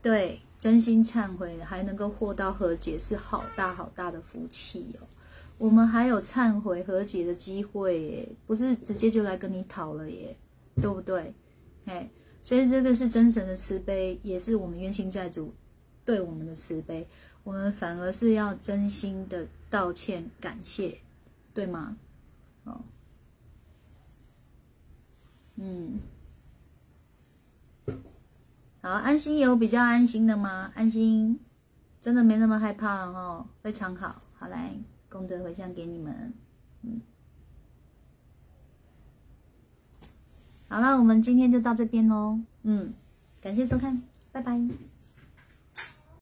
[0.00, 0.40] 对。
[0.58, 5.06] 真心忏悔还能够获到和解，是好大好大的福气哦。
[5.56, 10.36] 我们还有忏悔和解的机会耶，不是直接就来跟你讨了耶，
[10.76, 11.32] 对不对？
[11.84, 12.08] 哎，
[12.42, 15.54] 所以这个是真神的慈悲，也是我们冤亲债主
[16.04, 17.06] 对我们的慈悲。
[17.44, 20.98] 我们反而是要真心的道歉感谢，
[21.54, 21.96] 对吗？
[22.64, 22.80] 哦，
[25.56, 25.98] 嗯。
[28.88, 30.72] 好，安心有比较安心的吗？
[30.74, 31.38] 安心，
[32.00, 34.22] 真的没那么害怕哦，非常好。
[34.38, 34.72] 好来，
[35.10, 36.32] 功德回向给你们。
[36.80, 37.02] 嗯，
[40.68, 42.40] 好了，我们今天就到这边喽。
[42.62, 42.94] 嗯，
[43.42, 44.02] 感谢收看，
[44.32, 44.58] 拜拜。